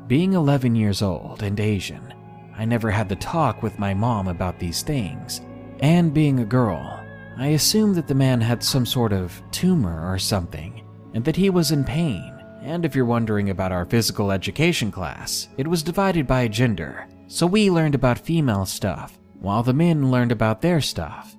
Being 0.08 0.34
11 0.34 0.76
years 0.76 1.02
old 1.02 1.42
and 1.42 1.60
Asian, 1.60 2.14
I 2.56 2.64
never 2.64 2.92
had 2.92 3.10
the 3.10 3.16
talk 3.16 3.64
with 3.64 3.80
my 3.80 3.96
mom 3.96 4.28
about 4.28 4.60
these 4.60 4.84
things, 4.84 5.42
and 5.80 6.14
being 6.14 6.40
a 6.40 6.46
girl, 6.46 7.04
I 7.38 7.48
assumed 7.48 7.96
that 7.96 8.08
the 8.08 8.14
man 8.14 8.40
had 8.40 8.64
some 8.64 8.86
sort 8.86 9.12
of 9.12 9.42
tumor 9.50 10.08
or 10.08 10.20
something, 10.20 10.84
and 11.16 11.26
that 11.26 11.36
he 11.36 11.50
was 11.50 11.72
in 11.72 11.84
pain. 11.84 12.40
And 12.62 12.86
if 12.86 12.96
you're 12.96 13.06
wondering 13.06 13.50
about 13.50 13.72
our 13.72 13.84
physical 13.84 14.32
education 14.32 14.92
class, 14.92 15.48
it 15.58 15.68
was 15.68 15.82
divided 15.82 16.28
by 16.28 16.50
gender, 16.50 17.08
so 17.26 17.48
we 17.48 17.72
learned 17.72 17.96
about 17.96 18.20
female 18.20 18.68
stuff, 18.68 19.18
while 19.40 19.64
the 19.64 19.74
men 19.74 20.12
learned 20.12 20.32
about 20.32 20.62
their 20.62 20.82
stuff. 20.82 21.36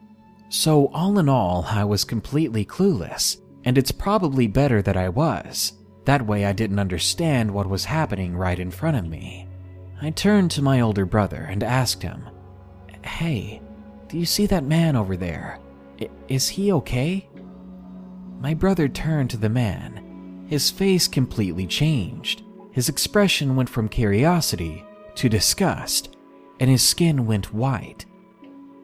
So, 0.48 0.88
all 0.88 1.20
in 1.20 1.29
all, 1.29 1.64
I 1.68 1.85
was 1.85 2.05
completely 2.05 2.64
clueless, 2.64 3.40
and 3.64 3.79
it's 3.79 3.92
probably 3.92 4.48
better 4.48 4.83
that 4.83 4.96
I 4.96 5.09
was. 5.09 5.72
That 6.07 6.27
way, 6.27 6.47
I 6.47 6.53
didn't 6.53 6.79
understand 6.79 7.51
what 7.51 7.69
was 7.69 7.85
happening 7.85 8.37
right 8.37 8.59
in 8.59 8.71
front 8.71 8.97
of 8.97 9.07
me. 9.07 9.47
I 10.01 10.11
turned 10.11 10.51
to 10.53 10.62
my 10.62 10.81
older 10.81 11.05
brother 11.05 11.47
and 11.49 11.62
asked 11.62 12.03
him, 12.03 12.25
Hey, 13.03 13.61
do 14.09 14.19
you 14.19 14.27
see 14.27 14.47
that 14.47 14.64
man 14.64 14.97
over 14.97 15.16
there? 15.16 15.59
I- 16.01 16.09
is 16.29 16.49
he 16.49 16.73
okay? 16.73 17.29
My 18.40 18.55
brother 18.55 18.88
turned 18.88 19.31
to 19.31 19.37
the 19.37 19.49
man 19.49 20.07
his 20.47 20.71
face 20.71 21.09
completely 21.09 21.66
changed. 21.66 22.42
His 22.71 22.88
expression 22.88 23.57
went 23.57 23.69
from 23.69 23.88
curiosity 23.88 24.85
to 25.16 25.29
disgust, 25.29 26.16
and 26.61 26.71
his 26.71 26.87
skin 26.87 27.27
went 27.27 27.53
white. 27.53 28.07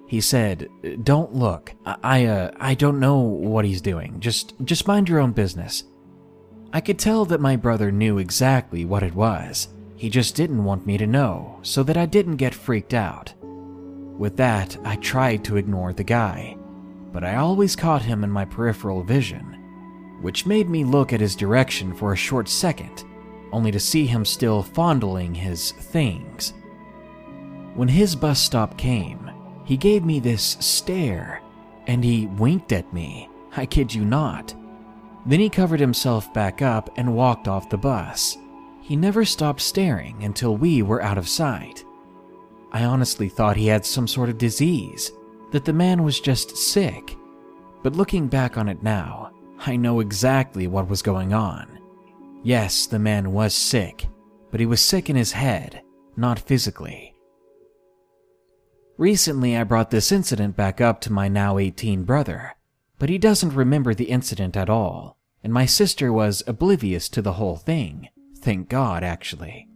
He 0.09 0.21
said, 0.21 0.69
"Don't 1.05 1.33
look. 1.33 1.73
I 1.87 2.27
uh, 2.27 2.51
I 2.59 2.75
don't 2.75 3.01
know 3.01 3.19
what 3.19 3.65
he's 3.65 3.81
doing. 3.81 4.19
Just 4.19 4.55
just 4.65 4.89
mind 4.89 5.09
your 5.09 5.21
own 5.21 5.33
business." 5.33 5.85
I 6.75 6.81
could 6.81 6.99
tell 6.99 7.25
that 7.27 7.41
my 7.41 7.57
brother 7.57 7.93
knew 7.93 8.19
exactly 8.19 8.85
what 8.85 9.03
it 9.03 9.15
was. 9.15 9.69
He 9.97 10.09
just 10.09 10.35
didn't 10.35 10.65
want 10.65 10.87
me 10.87 10.97
to 10.99 11.07
know, 11.07 11.59
so 11.63 11.83
that 11.83 11.97
I 11.97 12.07
didn't 12.07 12.37
get 12.37 12.55
freaked 12.55 12.95
out. 12.95 13.33
With 14.19 14.37
that, 14.39 14.77
I 14.85 14.97
tried 14.97 15.45
to 15.45 15.57
ignore 15.57 15.93
the 15.93 16.05
guy. 16.05 16.57
but 17.13 17.23
I 17.23 17.37
always 17.37 17.77
caught 17.77 18.03
him 18.03 18.25
in 18.25 18.31
my 18.31 18.45
peripheral 18.45 19.03
vision, 19.03 19.45
which 20.23 20.47
made 20.47 20.69
me 20.69 20.83
look 20.83 21.13
at 21.13 21.21
his 21.21 21.37
direction 21.37 21.95
for 21.95 22.13
a 22.13 22.17
short 22.17 22.49
second, 22.49 23.05
only 23.53 23.71
to 23.71 23.79
see 23.79 24.07
him 24.07 24.25
still 24.25 24.63
fondling 24.63 25.35
his 25.35 25.73
things. 25.73 26.55
When 27.75 27.89
his 27.89 28.17
bus 28.17 28.41
stop 28.41 28.79
came, 28.79 29.31
he 29.65 29.77
gave 29.77 30.05
me 30.05 30.21
this 30.21 30.57
stare, 30.61 31.43
and 31.87 32.03
he 32.03 32.27
winked 32.27 32.73
at 32.73 32.91
me. 32.93 33.29
I 33.57 33.67
kid 33.67 33.95
you 33.95 34.05
not. 34.05 34.55
Then 35.25 35.41
he 35.41 35.49
covered 35.49 35.81
himself 35.81 36.33
back 36.35 36.63
up 36.63 36.91
and 36.97 37.15
walked 37.15 37.49
off 37.49 37.71
the 37.71 37.79
bus. 37.79 38.37
He 38.81 38.97
never 38.97 39.25
stopped 39.25 39.61
staring 39.61 40.25
until 40.25 40.57
we 40.57 40.83
were 40.83 41.03
out 41.03 41.19
of 41.19 41.29
sight. 41.29 41.85
I 42.73 42.85
honestly 42.85 43.29
thought 43.29 43.57
he 43.57 43.67
had 43.67 43.87
some 43.87 44.09
sort 44.09 44.29
of 44.29 44.39
disease, 44.39 45.13
that 45.53 45.65
the 45.65 45.73
man 45.73 46.03
was 46.03 46.21
just 46.21 46.57
sick. 46.57 47.17
But 47.83 47.95
looking 47.95 48.27
back 48.27 48.57
on 48.57 48.69
it 48.69 48.83
now, 48.83 49.33
I 49.65 49.77
know 49.77 50.01
exactly 50.01 50.67
what 50.67 50.89
was 50.89 51.03
going 51.03 51.33
on. 51.33 51.79
Yes, 52.43 52.87
the 52.87 52.99
man 52.99 53.33
was 53.33 53.55
sick, 53.55 54.09
but 54.51 54.59
he 54.59 54.67
was 54.67 54.81
sick 54.81 55.09
in 55.09 55.15
his 55.15 55.33
head, 55.33 55.83
not 56.17 56.39
physically. 56.39 57.15
Recently, 58.99 59.57
I 59.57 59.65
brought 59.65 59.91
this 59.91 60.11
incident 60.11 60.57
back 60.57 60.81
up 60.81 61.01
to 61.03 61.13
my 61.13 61.29
now 61.29 61.59
18 61.59 62.05
brother, 62.05 62.55
but 63.03 63.11
he 63.11 63.19
doesn't 63.19 63.57
remember 63.57 63.93
the 63.95 64.11
incident 64.11 64.57
at 64.57 64.71
all, 64.71 65.19
and 65.43 65.53
my 65.53 65.67
sister 65.67 66.13
was 66.13 66.41
oblivious 66.47 67.09
to 67.09 67.21
the 67.21 67.33
whole 67.33 67.57
thing. 67.57 68.09
Thank 68.43 68.69
God, 68.69 69.03
actually. 69.03 69.67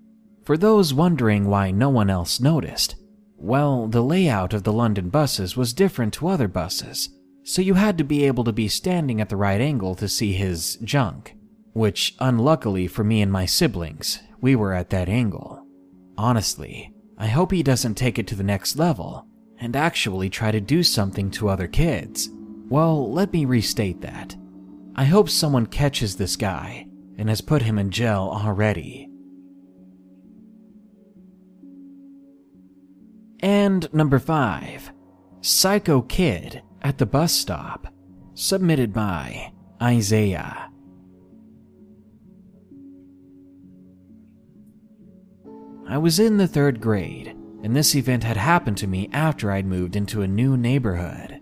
For 0.44 0.56
those 0.56 0.94
wondering 0.94 1.48
why 1.48 1.72
no 1.72 1.90
one 1.90 2.08
else 2.08 2.38
noticed, 2.38 2.94
well, 3.36 3.88
the 3.88 4.00
layout 4.00 4.54
of 4.54 4.62
the 4.62 4.72
London 4.72 5.08
buses 5.08 5.56
was 5.56 5.72
different 5.72 6.14
to 6.14 6.28
other 6.28 6.46
buses, 6.46 7.08
so 7.42 7.60
you 7.60 7.74
had 7.74 7.98
to 7.98 8.04
be 8.04 8.24
able 8.24 8.44
to 8.44 8.52
be 8.52 8.68
standing 8.68 9.20
at 9.20 9.28
the 9.28 9.36
right 9.36 9.60
angle 9.60 9.96
to 9.96 10.06
see 10.06 10.32
his 10.32 10.76
junk, 10.84 11.34
which, 11.72 12.14
unluckily 12.20 12.86
for 12.86 13.02
me 13.02 13.22
and 13.22 13.32
my 13.32 13.44
siblings, 13.44 14.20
we 14.40 14.54
were 14.54 14.72
at 14.72 14.90
that 14.90 15.08
angle. 15.08 15.66
Honestly, 16.16 16.94
I 17.18 17.26
hope 17.26 17.50
he 17.50 17.64
doesn't 17.64 17.96
take 17.96 18.20
it 18.20 18.28
to 18.28 18.36
the 18.36 18.44
next 18.44 18.76
level 18.76 19.26
and 19.58 19.74
actually 19.74 20.30
try 20.30 20.52
to 20.52 20.60
do 20.60 20.84
something 20.84 21.28
to 21.32 21.48
other 21.48 21.66
kids. 21.66 22.30
Well, 22.68 23.12
let 23.12 23.32
me 23.32 23.44
restate 23.44 24.00
that. 24.00 24.36
I 24.96 25.04
hope 25.04 25.28
someone 25.28 25.66
catches 25.66 26.16
this 26.16 26.36
guy 26.36 26.86
and 27.16 27.28
has 27.28 27.40
put 27.40 27.62
him 27.62 27.78
in 27.78 27.90
jail 27.90 28.30
already. 28.32 29.08
And 33.40 33.92
number 33.92 34.18
5 34.18 34.92
Psycho 35.42 36.02
Kid 36.02 36.62
at 36.82 36.98
the 36.98 37.06
Bus 37.06 37.32
Stop. 37.32 37.86
Submitted 38.34 38.92
by 38.92 39.52
Isaiah. 39.80 40.70
I 45.88 45.98
was 45.98 46.18
in 46.18 46.36
the 46.36 46.48
third 46.48 46.80
grade, 46.80 47.28
and 47.62 47.76
this 47.76 47.94
event 47.94 48.24
had 48.24 48.36
happened 48.36 48.76
to 48.78 48.86
me 48.86 49.08
after 49.12 49.52
I'd 49.52 49.66
moved 49.66 49.94
into 49.94 50.22
a 50.22 50.28
new 50.28 50.56
neighborhood. 50.56 51.35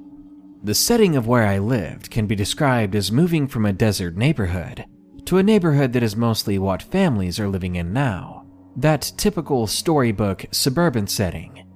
The 0.65 0.75
setting 0.75 1.15
of 1.15 1.27
where 1.27 1.47
I 1.47 1.59
lived 1.59 2.11
can 2.11 2.27
be 2.27 2.35
described 2.35 2.97
as 2.97 3.13
moving 3.13 3.47
from 3.47 3.67
a 3.67 3.73
desert 3.75 4.17
neighborhood 4.17 4.87
to 5.27 5.37
a 5.37 5.43
neighborhood 5.43 5.93
that 5.93 6.03
is 6.03 6.17
mostly 6.17 6.59
what 6.59 6.83
families 6.83 7.39
are 7.39 7.49
living 7.49 7.77
in 7.77 7.93
now. 7.93 8.47
That 8.75 9.13
typical 9.19 9.67
storybook 9.67 10.47
suburban 10.53 11.07
setting. 11.07 11.67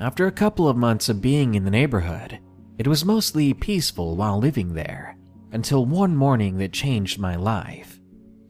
After 0.00 0.26
a 0.26 0.32
couple 0.32 0.68
of 0.68 0.76
months 0.78 1.10
of 1.10 1.20
being 1.20 1.54
in 1.54 1.64
the 1.64 1.70
neighborhood, 1.70 2.38
it 2.78 2.88
was 2.88 3.04
mostly 3.04 3.52
peaceful 3.52 4.16
while 4.16 4.38
living 4.38 4.72
there, 4.72 5.18
until 5.52 5.84
one 5.84 6.16
morning 6.16 6.56
that 6.56 6.72
changed 6.72 7.18
my 7.18 7.36
life. 7.36 8.00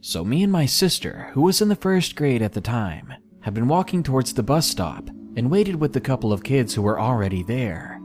So, 0.03 0.25
me 0.25 0.45
and 0.45 0.53
my 0.53 0.67
sister, 0.67 1.31
who 1.33 1.43
was 1.43 1.61
in 1.61 1.69
the 1.69 1.75
first 1.75 2.15
grade 2.15 2.43
at 2.43 2.53
the 2.53 2.61
time, 2.61 3.13
had 3.41 3.55
been 3.55 3.67
walking 3.67 4.05
towards 4.05 4.35
the 4.35 4.45
bus 4.45 4.69
stop 4.69 5.09
and 5.37 5.51
waited 5.51 5.75
with 5.75 5.93
the 5.93 6.01
couple 6.01 6.33
of 6.33 6.45
kids 6.45 6.75
who 6.75 6.83
were 6.83 7.01
already 7.01 7.43
there. 7.43 8.01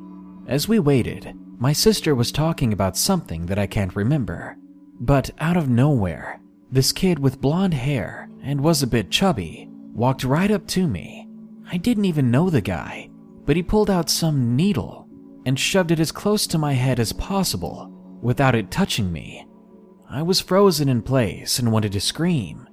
As 0.47 0.67
we 0.67 0.79
waited, 0.79 1.35
my 1.57 1.73
sister 1.73 2.13
was 2.13 2.31
talking 2.31 2.73
about 2.73 2.97
something 2.97 3.45
that 3.45 3.59
I 3.59 3.67
can't 3.67 3.95
remember. 3.95 4.57
But 4.99 5.31
out 5.39 5.57
of 5.57 5.69
nowhere, 5.69 6.41
this 6.71 6.91
kid 6.91 7.19
with 7.19 7.41
blonde 7.41 7.73
hair 7.73 8.29
and 8.41 8.61
was 8.61 8.83
a 8.83 8.87
bit 8.87 9.11
chubby 9.11 9.69
walked 9.93 10.23
right 10.23 10.51
up 10.51 10.67
to 10.67 10.87
me. 10.87 11.27
I 11.71 11.77
didn't 11.77 12.05
even 12.05 12.31
know 12.31 12.49
the 12.49 12.61
guy, 12.61 13.09
but 13.45 13.55
he 13.55 13.63
pulled 13.63 13.89
out 13.89 14.09
some 14.09 14.55
needle 14.55 15.07
and 15.45 15.59
shoved 15.59 15.91
it 15.91 15.99
as 15.99 16.11
close 16.11 16.45
to 16.47 16.57
my 16.57 16.73
head 16.73 16.99
as 16.99 17.13
possible 17.13 17.91
without 18.21 18.55
it 18.55 18.71
touching 18.71 19.11
me. 19.11 19.47
I 20.09 20.21
was 20.21 20.41
frozen 20.41 20.89
in 20.89 21.01
place 21.01 21.59
and 21.59 21.71
wanted 21.71 21.91
to 21.93 22.01
scream, 22.01 22.67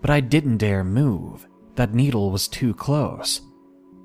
but 0.00 0.10
I 0.10 0.20
didn't 0.20 0.58
dare 0.58 0.84
move. 0.84 1.46
That 1.76 1.94
needle 1.94 2.30
was 2.30 2.48
too 2.48 2.74
close. 2.74 3.40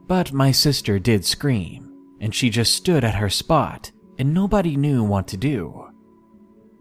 But 0.07 0.33
my 0.33 0.51
sister 0.51 0.99
did 0.99 1.25
scream, 1.25 1.93
and 2.19 2.33
she 2.33 2.49
just 2.49 2.73
stood 2.73 3.03
at 3.03 3.15
her 3.15 3.29
spot 3.29 3.91
and 4.17 4.33
nobody 4.33 4.75
knew 4.75 5.03
what 5.03 5.27
to 5.29 5.37
do. 5.37 5.87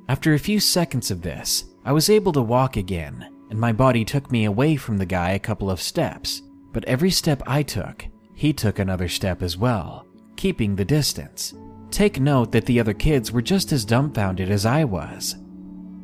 After 0.09 0.35
a 0.35 0.39
few 0.39 0.61
seconds 0.61 1.11
of 1.11 1.23
this, 1.23 1.65
I 1.85 1.93
was 1.93 2.11
able 2.11 2.33
to 2.33 2.43
walk 2.43 2.77
again, 2.77 3.29
and 3.51 3.59
my 3.59 3.73
body 3.73 4.05
took 4.05 4.31
me 4.31 4.45
away 4.45 4.77
from 4.77 4.99
the 4.99 5.07
guy 5.07 5.31
a 5.31 5.39
couple 5.39 5.71
of 5.71 5.81
steps. 5.81 6.43
But 6.73 6.85
every 6.85 7.11
step 7.11 7.43
I 7.47 7.63
took, 7.63 8.07
he 8.35 8.53
took 8.53 8.79
another 8.79 9.09
step 9.09 9.43
as 9.43 9.57
well, 9.57 10.07
keeping 10.37 10.77
the 10.77 10.85
distance. 10.85 11.55
Take 11.91 12.21
note 12.21 12.53
that 12.53 12.67
the 12.67 12.79
other 12.79 12.95
kids 12.95 13.33
were 13.33 13.43
just 13.43 13.73
as 13.73 13.85
dumbfounded 13.85 14.51
as 14.51 14.67
I 14.67 14.85
was. 14.85 15.37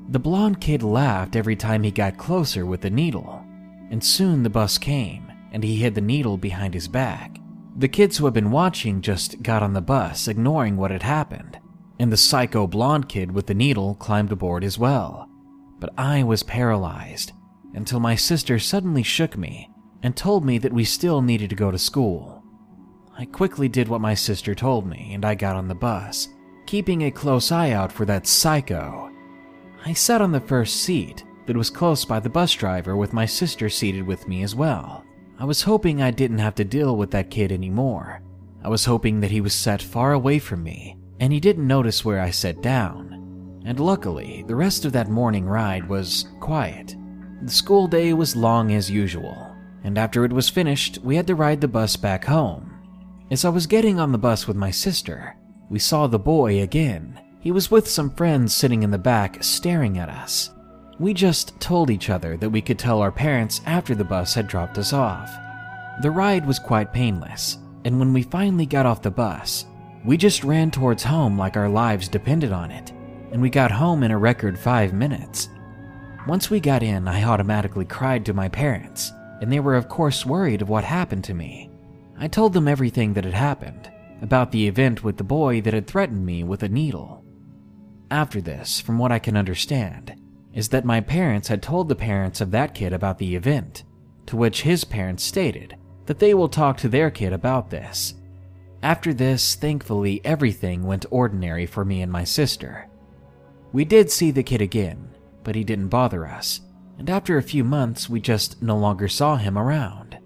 The 0.08 0.18
blonde 0.18 0.60
kid 0.60 0.82
laughed 0.82 1.36
every 1.36 1.56
time 1.56 1.82
he 1.82 1.90
got 1.90 2.16
closer 2.18 2.66
with 2.66 2.80
the 2.80 2.90
needle, 2.90 3.44
and 3.90 4.02
soon 4.02 4.42
the 4.42 4.50
bus 4.50 4.78
came, 4.78 5.32
and 5.52 5.62
he 5.64 5.76
hid 5.76 5.94
the 5.94 6.00
needle 6.00 6.36
behind 6.36 6.74
his 6.74 6.88
back. 6.88 7.38
The 7.78 7.88
kids 7.88 8.16
who 8.16 8.24
had 8.24 8.32
been 8.32 8.50
watching 8.50 9.02
just 9.02 9.42
got 9.42 9.62
on 9.62 9.74
the 9.74 9.82
bus, 9.82 10.28
ignoring 10.28 10.78
what 10.78 10.90
had 10.90 11.02
happened, 11.02 11.58
and 11.98 12.10
the 12.10 12.16
psycho 12.16 12.66
blonde 12.66 13.06
kid 13.06 13.32
with 13.32 13.46
the 13.48 13.54
needle 13.54 13.94
climbed 13.96 14.32
aboard 14.32 14.64
as 14.64 14.78
well. 14.78 15.28
But 15.78 15.92
I 15.98 16.22
was 16.22 16.42
paralyzed 16.42 17.32
until 17.74 18.00
my 18.00 18.14
sister 18.14 18.58
suddenly 18.58 19.02
shook 19.02 19.36
me 19.36 19.68
and 20.02 20.16
told 20.16 20.42
me 20.42 20.56
that 20.56 20.72
we 20.72 20.84
still 20.84 21.20
needed 21.20 21.50
to 21.50 21.56
go 21.56 21.70
to 21.70 21.78
school. 21.78 22.42
I 23.18 23.26
quickly 23.26 23.68
did 23.68 23.88
what 23.88 24.00
my 24.00 24.14
sister 24.14 24.54
told 24.54 24.86
me 24.86 25.12
and 25.12 25.24
I 25.24 25.34
got 25.34 25.56
on 25.56 25.68
the 25.68 25.74
bus, 25.74 26.28
keeping 26.64 27.02
a 27.02 27.10
close 27.10 27.52
eye 27.52 27.72
out 27.72 27.92
for 27.92 28.06
that 28.06 28.26
psycho. 28.26 29.10
I 29.84 29.92
sat 29.92 30.22
on 30.22 30.32
the 30.32 30.40
first 30.40 30.76
seat 30.76 31.24
that 31.44 31.56
was 31.56 31.68
close 31.68 32.06
by 32.06 32.20
the 32.20 32.30
bus 32.30 32.52
driver 32.54 32.96
with 32.96 33.12
my 33.12 33.26
sister 33.26 33.68
seated 33.68 34.06
with 34.06 34.26
me 34.26 34.42
as 34.42 34.54
well. 34.54 35.05
I 35.38 35.44
was 35.44 35.62
hoping 35.62 36.00
I 36.00 36.10
didn't 36.10 36.38
have 36.38 36.54
to 36.56 36.64
deal 36.64 36.96
with 36.96 37.10
that 37.10 37.30
kid 37.30 37.52
anymore. 37.52 38.22
I 38.64 38.68
was 38.68 38.84
hoping 38.84 39.20
that 39.20 39.30
he 39.30 39.40
was 39.40 39.54
set 39.54 39.82
far 39.82 40.12
away 40.12 40.38
from 40.38 40.62
me 40.62 40.96
and 41.20 41.32
he 41.32 41.40
didn't 41.40 41.66
notice 41.66 42.04
where 42.04 42.20
I 42.20 42.30
sat 42.30 42.62
down. 42.62 43.62
And 43.64 43.80
luckily, 43.80 44.44
the 44.46 44.54
rest 44.54 44.84
of 44.84 44.92
that 44.92 45.08
morning 45.08 45.46
ride 45.46 45.88
was 45.88 46.26
quiet. 46.40 46.94
The 47.42 47.50
school 47.50 47.86
day 47.86 48.12
was 48.12 48.36
long 48.36 48.72
as 48.72 48.90
usual, 48.90 49.54
and 49.82 49.98
after 49.98 50.24
it 50.24 50.32
was 50.32 50.48
finished, 50.48 50.98
we 51.02 51.16
had 51.16 51.26
to 51.26 51.34
ride 51.34 51.60
the 51.60 51.68
bus 51.68 51.96
back 51.96 52.24
home. 52.24 52.72
As 53.30 53.44
I 53.44 53.48
was 53.48 53.66
getting 53.66 53.98
on 53.98 54.12
the 54.12 54.18
bus 54.18 54.46
with 54.46 54.56
my 54.56 54.70
sister, 54.70 55.36
we 55.68 55.78
saw 55.78 56.06
the 56.06 56.18
boy 56.18 56.62
again. 56.62 57.20
He 57.40 57.50
was 57.50 57.70
with 57.70 57.88
some 57.88 58.14
friends 58.14 58.54
sitting 58.54 58.82
in 58.82 58.90
the 58.90 58.98
back 58.98 59.42
staring 59.42 59.98
at 59.98 60.08
us. 60.08 60.50
We 60.98 61.12
just 61.12 61.60
told 61.60 61.90
each 61.90 62.08
other 62.08 62.38
that 62.38 62.48
we 62.48 62.62
could 62.62 62.78
tell 62.78 63.02
our 63.02 63.12
parents 63.12 63.60
after 63.66 63.94
the 63.94 64.04
bus 64.04 64.32
had 64.32 64.48
dropped 64.48 64.78
us 64.78 64.94
off. 64.94 65.30
The 66.00 66.10
ride 66.10 66.46
was 66.46 66.58
quite 66.58 66.92
painless, 66.92 67.58
and 67.84 67.98
when 67.98 68.14
we 68.14 68.22
finally 68.22 68.64
got 68.64 68.86
off 68.86 69.02
the 69.02 69.10
bus, 69.10 69.66
we 70.06 70.16
just 70.16 70.42
ran 70.42 70.70
towards 70.70 71.02
home 71.02 71.36
like 71.36 71.56
our 71.56 71.68
lives 71.68 72.08
depended 72.08 72.50
on 72.50 72.70
it, 72.70 72.92
and 73.30 73.42
we 73.42 73.50
got 73.50 73.70
home 73.70 74.04
in 74.04 74.10
a 74.10 74.16
record 74.18 74.58
five 74.58 74.94
minutes. 74.94 75.50
Once 76.26 76.48
we 76.48 76.60
got 76.60 76.82
in, 76.82 77.06
I 77.06 77.24
automatically 77.24 77.84
cried 77.84 78.24
to 78.26 78.32
my 78.32 78.48
parents, 78.48 79.12
and 79.42 79.52
they 79.52 79.60
were, 79.60 79.74
of 79.74 79.90
course, 79.90 80.24
worried 80.24 80.62
of 80.62 80.70
what 80.70 80.84
happened 80.84 81.24
to 81.24 81.34
me. 81.34 81.70
I 82.18 82.28
told 82.28 82.54
them 82.54 82.68
everything 82.68 83.12
that 83.14 83.24
had 83.24 83.34
happened, 83.34 83.90
about 84.22 84.50
the 84.50 84.66
event 84.66 85.04
with 85.04 85.18
the 85.18 85.24
boy 85.24 85.60
that 85.60 85.74
had 85.74 85.86
threatened 85.86 86.24
me 86.24 86.42
with 86.42 86.62
a 86.62 86.70
needle. 86.70 87.22
After 88.10 88.40
this, 88.40 88.80
from 88.80 88.96
what 88.96 89.12
I 89.12 89.18
can 89.18 89.36
understand, 89.36 90.14
is 90.56 90.70
that 90.70 90.86
my 90.86 91.02
parents 91.02 91.48
had 91.48 91.62
told 91.62 91.86
the 91.86 91.94
parents 91.94 92.40
of 92.40 92.50
that 92.50 92.74
kid 92.74 92.94
about 92.94 93.18
the 93.18 93.36
event, 93.36 93.84
to 94.24 94.36
which 94.36 94.62
his 94.62 94.84
parents 94.84 95.22
stated 95.22 95.76
that 96.06 96.18
they 96.18 96.32
will 96.32 96.48
talk 96.48 96.78
to 96.78 96.88
their 96.88 97.10
kid 97.10 97.32
about 97.32 97.68
this. 97.68 98.14
After 98.82 99.12
this, 99.12 99.54
thankfully, 99.54 100.22
everything 100.24 100.84
went 100.84 101.04
ordinary 101.10 101.66
for 101.66 101.84
me 101.84 102.00
and 102.00 102.10
my 102.10 102.24
sister. 102.24 102.88
We 103.72 103.84
did 103.84 104.10
see 104.10 104.30
the 104.30 104.42
kid 104.42 104.62
again, 104.62 105.10
but 105.44 105.54
he 105.54 105.62
didn't 105.62 105.88
bother 105.88 106.26
us, 106.26 106.62
and 106.98 107.10
after 107.10 107.36
a 107.36 107.42
few 107.42 107.62
months, 107.62 108.08
we 108.08 108.18
just 108.18 108.62
no 108.62 108.78
longer 108.78 109.08
saw 109.08 109.36
him 109.36 109.58
around. 109.58 110.16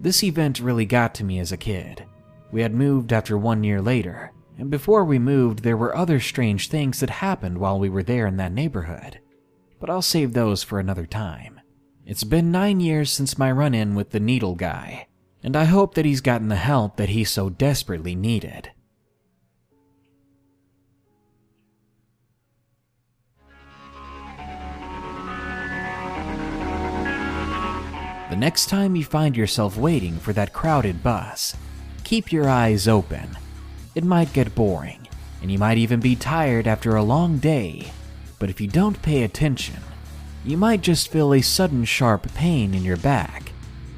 This 0.00 0.22
event 0.22 0.60
really 0.60 0.86
got 0.86 1.16
to 1.16 1.24
me 1.24 1.40
as 1.40 1.50
a 1.50 1.56
kid. 1.56 2.04
We 2.52 2.62
had 2.62 2.74
moved 2.74 3.12
after 3.12 3.36
one 3.36 3.64
year 3.64 3.82
later, 3.82 4.30
and 4.60 4.70
before 4.70 5.06
we 5.06 5.18
moved, 5.18 5.62
there 5.62 5.76
were 5.76 5.96
other 5.96 6.20
strange 6.20 6.68
things 6.68 7.00
that 7.00 7.08
happened 7.08 7.56
while 7.56 7.78
we 7.78 7.88
were 7.88 8.02
there 8.02 8.26
in 8.26 8.36
that 8.36 8.52
neighborhood. 8.52 9.18
But 9.80 9.88
I'll 9.88 10.02
save 10.02 10.34
those 10.34 10.62
for 10.62 10.78
another 10.78 11.06
time. 11.06 11.62
It's 12.04 12.24
been 12.24 12.52
nine 12.52 12.78
years 12.78 13.10
since 13.10 13.38
my 13.38 13.50
run 13.50 13.72
in 13.72 13.94
with 13.94 14.10
the 14.10 14.20
needle 14.20 14.54
guy, 14.54 15.06
and 15.42 15.56
I 15.56 15.64
hope 15.64 15.94
that 15.94 16.04
he's 16.04 16.20
gotten 16.20 16.48
the 16.48 16.56
help 16.56 16.98
that 16.98 17.08
he 17.08 17.24
so 17.24 17.48
desperately 17.48 18.14
needed. 18.14 18.70
The 28.28 28.36
next 28.36 28.66
time 28.66 28.94
you 28.94 29.04
find 29.04 29.34
yourself 29.38 29.78
waiting 29.78 30.18
for 30.18 30.34
that 30.34 30.52
crowded 30.52 31.02
bus, 31.02 31.56
keep 32.04 32.30
your 32.30 32.46
eyes 32.46 32.86
open. 32.86 33.38
It 33.92 34.04
might 34.04 34.32
get 34.32 34.54
boring, 34.54 35.08
and 35.42 35.50
you 35.50 35.58
might 35.58 35.78
even 35.78 35.98
be 35.98 36.14
tired 36.14 36.68
after 36.68 36.94
a 36.94 37.02
long 37.02 37.38
day, 37.38 37.90
but 38.38 38.48
if 38.48 38.60
you 38.60 38.68
don't 38.68 39.02
pay 39.02 39.24
attention, 39.24 39.80
you 40.44 40.56
might 40.56 40.80
just 40.80 41.08
feel 41.08 41.34
a 41.34 41.40
sudden 41.40 41.84
sharp 41.84 42.32
pain 42.34 42.72
in 42.72 42.84
your 42.84 42.96
back. 42.96 43.52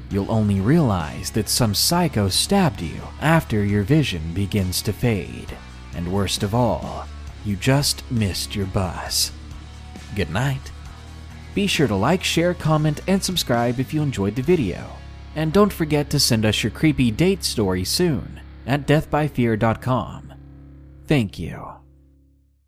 You'll 0.09 0.31
only 0.31 0.59
realize 0.59 1.29
that 1.31 1.47
some 1.47 1.75
psycho 1.75 2.29
stabbed 2.29 2.81
you 2.81 3.01
after 3.21 3.63
your 3.63 3.83
vision 3.83 4.33
begins 4.33 4.81
to 4.83 4.93
fade. 4.93 5.55
And 5.95 6.11
worst 6.11 6.41
of 6.41 6.55
all, 6.55 7.07
you 7.45 7.55
just 7.55 8.09
missed 8.11 8.55
your 8.55 8.65
bus. 8.65 9.31
Good 10.15 10.31
night. 10.31 10.71
Be 11.53 11.67
sure 11.67 11.87
to 11.87 11.95
like, 11.95 12.23
share, 12.23 12.55
comment, 12.55 13.01
and 13.07 13.23
subscribe 13.23 13.79
if 13.79 13.93
you 13.93 14.01
enjoyed 14.01 14.35
the 14.35 14.41
video. 14.41 14.97
And 15.35 15.53
don't 15.53 15.73
forget 15.73 16.09
to 16.09 16.19
send 16.19 16.45
us 16.45 16.63
your 16.63 16.71
creepy 16.71 17.11
date 17.11 17.43
story 17.43 17.83
soon 17.83 18.39
at 18.65 18.87
deathbyfear.com. 18.87 20.33
Thank 21.05 21.39
you. 21.39 21.72